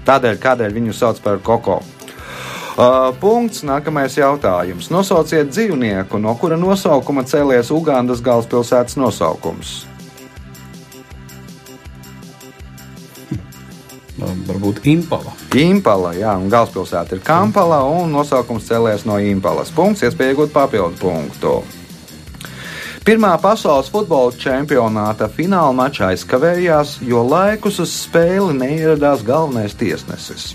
tādēļ, 0.06 0.38
kādēļ 0.44 0.76
viņu 0.78 0.94
sauc 0.94 1.22
par 1.26 1.42
Koko. 1.42 1.80
Uh, 2.80 3.10
punkts. 3.20 3.60
Nākamais 3.68 4.14
jautājums. 4.16 4.88
Nosauciet 4.88 5.50
dzīvnieku, 5.52 6.16
no 6.16 6.32
kura 6.40 6.56
nosaukuma 6.56 7.26
cēlies 7.28 7.74
Ugandas 7.76 8.22
galvaspilsētas 8.24 8.96
nosaukums. 8.96 9.82
Nu, 14.20 14.30
Varbūt 14.48 14.80
impala. 14.88 15.36
Impala, 15.60 16.14
jā, 16.16 16.32
un 16.40 16.48
galvaspilsēta 16.52 17.18
ir 17.18 17.24
Kampala, 17.28 17.82
un 17.84 18.16
nosaukums 18.16 18.72
cēlies 18.72 19.04
no 19.08 19.20
Impalas. 19.20 19.74
Punkts, 19.76 20.06
iespēja 20.08 20.38
iegūt 20.38 20.56
papildu 20.56 20.96
punktu. 21.04 21.58
Pirmā 23.04 23.34
pasaules 23.42 23.92
futbola 23.92 24.32
čempionāta 24.40 25.28
fināla 25.32 25.76
mačā 25.76 26.14
aizkavējās, 26.14 27.00
jo 27.04 27.24
laikus 27.28 27.80
uz 27.84 27.92
spēli 28.06 28.56
neieradās 28.56 29.24
galvenais 29.28 29.76
tiesnesis. 29.76 30.54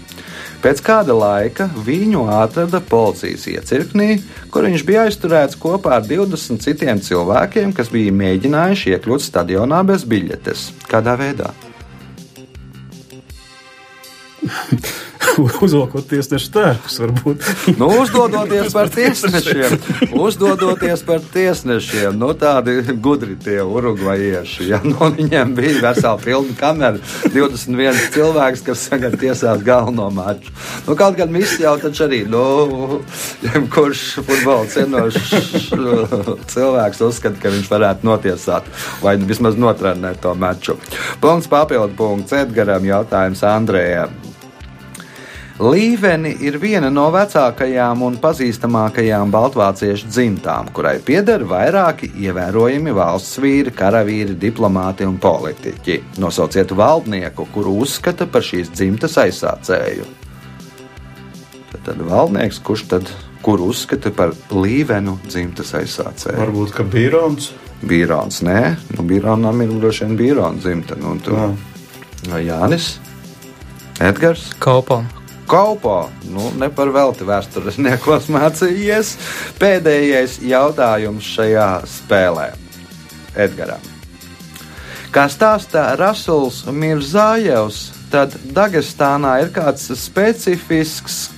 Pēc 0.64 0.78
kāda 0.80 1.12
laika 1.12 1.66
viņu 1.84 2.22
atrada 2.32 2.80
policijas 2.80 3.44
iecirknī, 3.52 4.22
kur 4.48 4.64
viņš 4.64 4.84
bija 4.88 5.02
aizturēts 5.04 5.58
kopā 5.60 5.98
ar 5.98 6.06
20 6.08 6.64
citiem 6.64 7.02
cilvēkiem, 7.04 7.76
kas 7.76 7.92
bija 7.92 8.14
mēģinājuši 8.16 8.94
iekļūt 8.96 9.26
stadionā 9.26 9.82
bez 9.84 10.08
biļetes. 10.08 10.70
Kādā 10.88 11.20
veidā? 11.20 11.52
Uzvalkot 15.64 16.06
tiesnešu 16.08 16.50
tērpus, 16.54 16.98
varbūt. 17.02 17.46
Nu, 17.78 17.88
uzdodoties 18.02 18.74
par 18.74 18.90
tiesnešiem, 18.92 19.76
uzdodoties 20.20 21.02
par 21.06 21.22
tiesnešiem, 21.34 22.16
nu, 22.18 22.30
tādi 22.38 22.76
gudri 23.02 23.36
tie 23.40 23.60
urugvajieši. 23.62 24.68
Ja? 24.70 24.80
Nu, 24.84 25.10
viņiem 25.14 25.54
bija 25.56 25.80
vesela 25.82 26.16
pilna 26.20 26.54
kamera, 26.58 27.00
21 27.34 28.00
cilvēks, 28.14 28.64
kas 28.66 28.86
tagad 28.92 29.16
tiesās 29.20 29.62
galveno 29.66 30.10
maču. 30.14 30.54
Nu, 30.86 30.96
kaut 30.98 31.18
gan 31.18 31.32
viss 31.34 31.58
jau 31.62 31.74
taču 31.82 32.06
arī, 32.06 32.22
nu, 32.30 33.00
kurš 33.74 34.04
futbola 34.20 34.68
cienošs 34.70 35.70
cilvēks 36.54 37.02
uzskata, 37.08 37.40
ka 37.42 37.54
viņš 37.54 37.70
varētu 37.72 38.10
notiesāt 38.10 38.68
vai 39.02 39.16
vismaz 39.20 39.58
notrenēt 39.58 40.22
to 40.24 40.34
maču. 40.38 40.78
Punkts 41.22 41.50
papildu 41.50 41.96
punkts 41.98 42.36
Edgaram, 42.36 42.86
jautājums 42.86 43.42
Andrējam. 43.48 44.23
Līveni 45.54 46.32
ir 46.42 46.56
viena 46.58 46.88
no 46.90 47.04
vecākajām 47.14 48.00
un 48.02 48.16
pazīstamākajām 48.18 49.30
baltvāciešu 49.30 50.08
dzimtām, 50.10 50.72
kurai 50.74 50.96
pieder 50.98 51.44
vairāki 51.46 52.08
ievērojami 52.26 52.94
valsts 52.96 53.38
vīri, 53.38 53.70
karavīri, 53.70 54.34
diplomāti 54.34 55.06
un 55.06 55.14
politiķi. 55.22 56.00
Nosauciet 56.18 56.74
valdnieku, 56.74 57.46
kuru 57.54 57.76
uzskata 57.86 58.26
par 58.26 58.42
šīs 58.42 58.74
dzimtas 58.74 59.14
aizsācēju. 59.22 60.10
Tad, 61.70 61.80
tad 61.86 62.02
valdnieks, 62.02 62.58
kurš 62.58 62.86
tad 62.90 63.14
kuru 63.46 63.70
uzskata 63.70 64.10
par 64.10 64.34
līvenu 64.50 65.20
dzimtas 65.22 65.70
aizsācēju? 65.78 66.40
Varbūt, 66.42 66.74
ka 66.74 66.82
Bīrons. 66.82 67.52
Bīrons, 67.84 68.42
nē, 68.42 68.60
nu, 68.96 69.06
Bīronam 69.06 69.62
ir 69.62 69.78
droši 69.78 70.08
vien 70.08 70.18
Bīrona 70.18 70.58
dzimta. 70.58 70.98
Nu, 70.98 71.14
tu, 71.22 71.38
Jā. 72.26 72.40
Jānis, 72.42 72.96
Edgars. 74.02 74.50
Kaupā. 74.58 75.04
Kaupo, 75.46 76.10
nu, 76.32 76.50
ne 76.56 76.70
par 76.72 76.88
velti 76.94 77.26
vēstures 77.28 77.76
niekos 77.76 78.30
mācījies. 78.32 79.14
Pēdējais 79.60 80.38
jautājums 80.44 81.26
šajā 81.36 81.68
spēlē 81.88 82.52
Edgaram. 83.36 83.82
Kā 85.14 85.28
stāsta 85.30 85.92
Rasuls 85.98 86.64
Mirzājevs, 86.66 87.84
tad 88.10 88.34
Dagestānā 88.56 89.36
ir 89.44 89.52
kāds 89.54 89.86
specifisks 90.00 91.28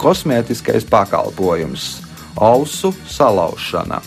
kosmētiskais 0.00 0.88
pakalpojums- 0.90 1.84
ausu 2.52 2.92
salaušana. 3.08 4.00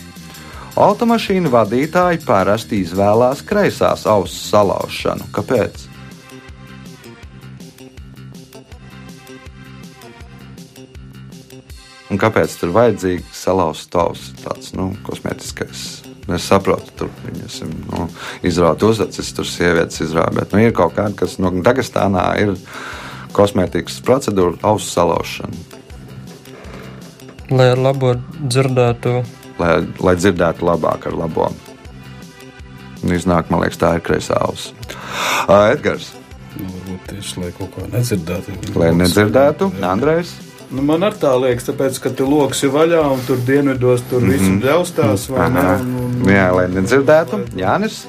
Automašīnu 0.76 1.50
vadītāji 1.50 2.24
parasti 2.24 2.84
izvēlās 2.84 3.42
kreisās 3.42 4.06
ausu 4.06 4.36
salaušanu. 4.50 5.30
Kāpēc? 5.32 5.89
Un 12.10 12.18
kāpēc 12.18 12.54
tur 12.58 12.72
vajadzīgi 12.74 13.24
salauzt 13.34 13.90
tavs 13.94 14.30
tāds 14.42 14.72
nu, 14.74 14.90
kosmētiskais 15.06 16.10
Es 16.30 16.44
saprotu, 16.46 16.92
tur 16.98 17.08
viņas 17.24 17.56
nu, 17.64 18.04
izrāda 18.46 18.86
uzacis, 18.86 19.32
tur 19.34 19.48
sievietes 19.48 20.02
izrāda. 20.04 20.36
Bet 20.36 20.52
nu, 20.54 20.60
ir 20.62 20.74
kaut 20.76 20.94
kāda, 20.94 21.14
kas 21.18 21.38
no 21.42 21.50
nu, 21.50 21.62
Dagestānā 21.66 22.26
ir 22.42 22.52
kosmētikas 23.34 23.98
procedūra, 24.06 24.58
ausu 24.66 24.86
salaušana. 24.92 25.80
Lai 27.50 27.72
ar 27.72 27.82
labo 27.82 28.14
dzirdētu, 28.38 29.16
Lai, 29.60 29.72
lai 30.00 30.14
dzirdētu 30.16 30.64
labāk 30.64 31.10
ar 31.10 31.18
labo. 31.18 31.50
Iznāk, 33.04 33.50
man 33.50 33.64
liekas, 33.64 33.80
tā 33.80 33.96
ir 33.98 34.04
kreisā 34.06 34.38
auss. 34.46 34.70
Edgars, 35.48 36.14
Nu, 36.60 36.66
varbūt 36.66 37.04
tieši 37.06 37.40
lai 37.40 37.48
kaut 37.56 37.68
kā 37.76 37.84
nedzirdētu. 37.92 38.54
lai 38.80 38.88
nedzirdētu, 38.98 39.68
Andrejs. 39.86 40.32
Nu, 40.70 40.82
man 40.86 41.02
arī 41.02 41.18
tā 41.18 41.32
liekas, 41.42 41.64
tāpēc, 41.66 41.96
ka 42.02 42.10
tur 42.14 42.28
lokus 42.30 42.62
ir 42.62 42.70
vaļā 42.70 43.00
un 43.10 43.20
tur 43.26 43.36
dienvidos 43.46 44.04
tur 44.10 44.20
mm 44.22 44.28
-hmm. 44.30 44.32
viss 44.38 44.64
bļaustās. 44.64 45.28
vai 45.30 45.50
ne, 45.50 45.58
Aha. 45.58 45.74
un- 45.80 46.22
un- 46.22 46.30
Jā, 46.30 46.50
lai 46.54 46.68
nedzirdētu, 46.68 47.40
Jānis. 47.56 48.06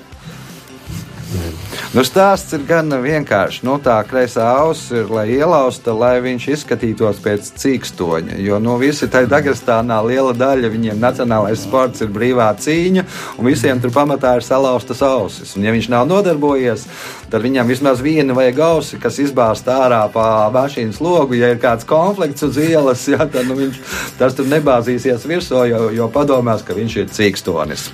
Nu, 1.92 2.06
stāsts 2.08 2.54
ir 2.56 2.62
gan 2.64 2.88
vienkāršs. 3.04 3.66
Nu, 3.68 3.74
tā 3.84 3.98
kreisā 4.08 4.46
auss 4.62 4.94
ir, 4.96 5.10
lai 5.12 5.26
ielausta, 5.34 5.92
lai 5.92 6.22
viņš 6.24 6.46
izskatītos 6.54 7.18
pēc 7.20 7.50
cīkstoņa. 7.60 8.38
Jo 8.40 8.62
nu, 8.64 8.78
visi 8.80 9.10
tajā 9.12 9.28
Dagestānā 9.28 9.98
liela 10.06 10.32
daļa 10.32 10.70
viņiem 10.72 11.02
nacionālais 11.04 11.66
sports 11.66 12.00
ir 12.06 12.14
brīvā 12.16 12.48
cīņa, 12.64 13.04
un 13.36 13.50
visiem 13.50 13.84
tur 13.84 13.92
pamatā 13.92 14.38
ir 14.40 14.48
salauztas 14.48 15.04
ausis. 15.04 15.52
Un, 15.60 15.68
ja 15.68 15.76
viņš 15.76 15.92
nav 15.92 16.08
nodarbojies, 16.08 16.88
tad 17.28 17.44
viņam 17.44 17.76
vismaz 17.76 18.00
viena 18.00 18.40
vajag 18.40 18.64
ausi, 18.70 19.02
kas 19.04 19.20
izbāzta 19.26 19.82
ārā 19.90 20.06
pa 20.16 20.48
mašīnas 20.56 21.04
logu. 21.04 21.36
Ja 21.44 21.52
ir 21.52 21.60
kāds 21.60 21.84
konflikts 21.92 22.48
uz 22.48 22.56
ielas, 22.56 23.04
jā, 23.12 23.20
tad 23.28 23.52
nu, 23.52 23.60
viņš 23.60 23.84
tas 24.16 24.40
tur 24.40 24.48
nebāzīsies 24.48 25.28
virsū, 25.28 25.68
jo, 25.76 25.84
jo 26.00 26.08
padomās, 26.16 26.64
ka 26.64 26.80
viņš 26.80 27.00
ir 27.04 27.14
cīkstonis. 27.20 27.90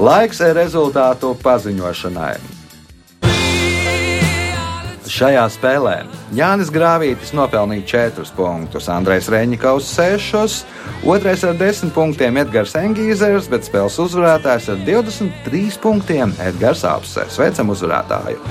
Laiks 0.00 0.40
rezultātu 0.64 1.36
paziņošanai. 1.44 2.53
Šajā 5.14 5.44
spēlē 5.52 5.92
Jānis 6.34 6.72
Grāvītis 6.74 7.30
nopelnīja 7.38 7.84
4 8.10 8.32
punktus, 8.34 8.88
Andrejs 8.90 9.28
Reņķis 9.30 9.92
6, 9.94 10.64
otrais 11.06 11.44
ar 11.46 11.54
10 11.60 11.94
punktiem 11.94 12.40
Edgars 12.42 12.74
Engīzers, 12.80 13.46
bet 13.52 13.68
spēles 13.68 14.00
uzvarētājs 14.02 14.72
ar 14.74 14.82
23 14.88 15.78
punktiem 15.84 16.34
Edgars 16.42 16.82
Apsers. 16.90 17.38
Sveicam 17.38 17.70
uzvarētāju! 17.70 18.42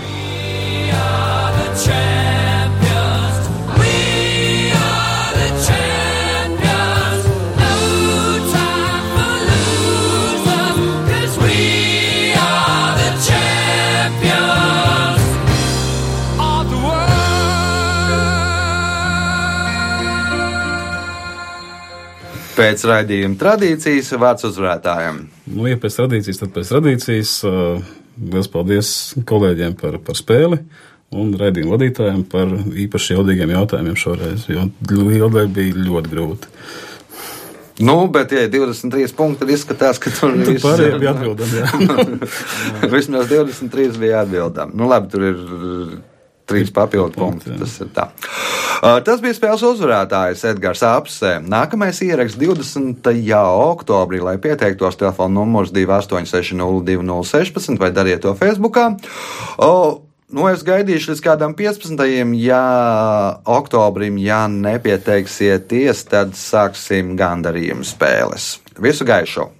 Pēc 22.54 22.84
raidījuma 22.86 23.40
tradīcijas 23.42 24.12
vārds 24.22 24.46
uzvarētājiem. 24.52 25.20
Nu, 25.56 25.66
ja 25.72 25.80
pēc 25.82 25.96
tradīcijas, 25.98 26.42
tad 26.44 26.54
pēc 26.54 26.70
tradīcijas. 26.74 27.36
Uh, 27.50 27.94
liels 28.22 28.50
paldies 28.52 28.90
kolēģiem 29.26 29.74
par, 29.80 29.98
par 30.06 30.18
spēli 30.20 30.60
un 31.14 31.34
raidījumu 31.38 31.74
vadītājiem 31.76 32.24
par 32.30 32.50
īpaši 32.86 33.16
jaudīgiem 33.16 33.54
jautājumiem 33.54 33.98
šoreiz, 34.00 34.48
jo 34.50 34.68
Lielai 34.90 35.46
bija 35.54 35.78
ļoti 35.78 36.12
grūti. 36.14 36.52
Nu, 37.84 37.96
bet, 38.14 38.30
ja 38.34 38.44
ir 38.46 38.52
23 38.54 39.16
punkti, 39.18 39.42
tad 39.42 39.52
izskatās, 39.56 39.98
ka 40.02 40.12
tur 40.14 40.36
Tur 40.38 40.52
viss- 40.54 40.62
pārējie 40.66 41.00
bija 41.02 41.14
atbildami. 41.16 42.20
Vismaz 42.94 43.32
23 43.32 43.98
bija 43.98 44.22
atbildami. 44.28 44.78
Nu, 44.78 44.86
labi, 44.92 45.10
tur 45.10 45.26
ir 45.32 45.40
trīs 46.50 46.72
papildu 46.74 47.14
punkti. 47.18 47.52
Tas, 47.60 47.74
tā. 47.96 48.06
Tas 49.08 49.20
bija 49.24 49.34
spēles 49.38 49.64
uzvarētājs 49.68 50.46
Edgars 50.54 50.84
Apsē. 50.88 51.32
Nākamais 51.44 51.98
ieraksts 52.06 52.40
20. 52.40 53.10
oktobrī, 53.74 54.20
lai 54.24 54.38
pieteiktos 54.44 54.96
telefona 55.00 55.34
numurs 55.40 55.70
28602016 55.76 57.80
vai 57.80 57.92
dariet 57.96 58.22
to 58.26 58.32
Facebookā. 58.40 58.86
O, 59.58 59.70
Nu, 60.34 60.48
es 60.50 60.64
gaidīšu 60.66 61.12
līdz 61.12 61.20
kādam 61.22 61.54
15. 61.54 61.94
Ja 62.42 62.64
oktobrim, 63.46 64.18
ja 64.18 64.48
nepieteiksieties, 64.50 66.08
tad 66.10 66.34
sāksim 66.40 67.14
gandarījumu 67.20 67.86
spēles. 67.86 68.56
Visu 68.82 69.06
gaišu! 69.06 69.52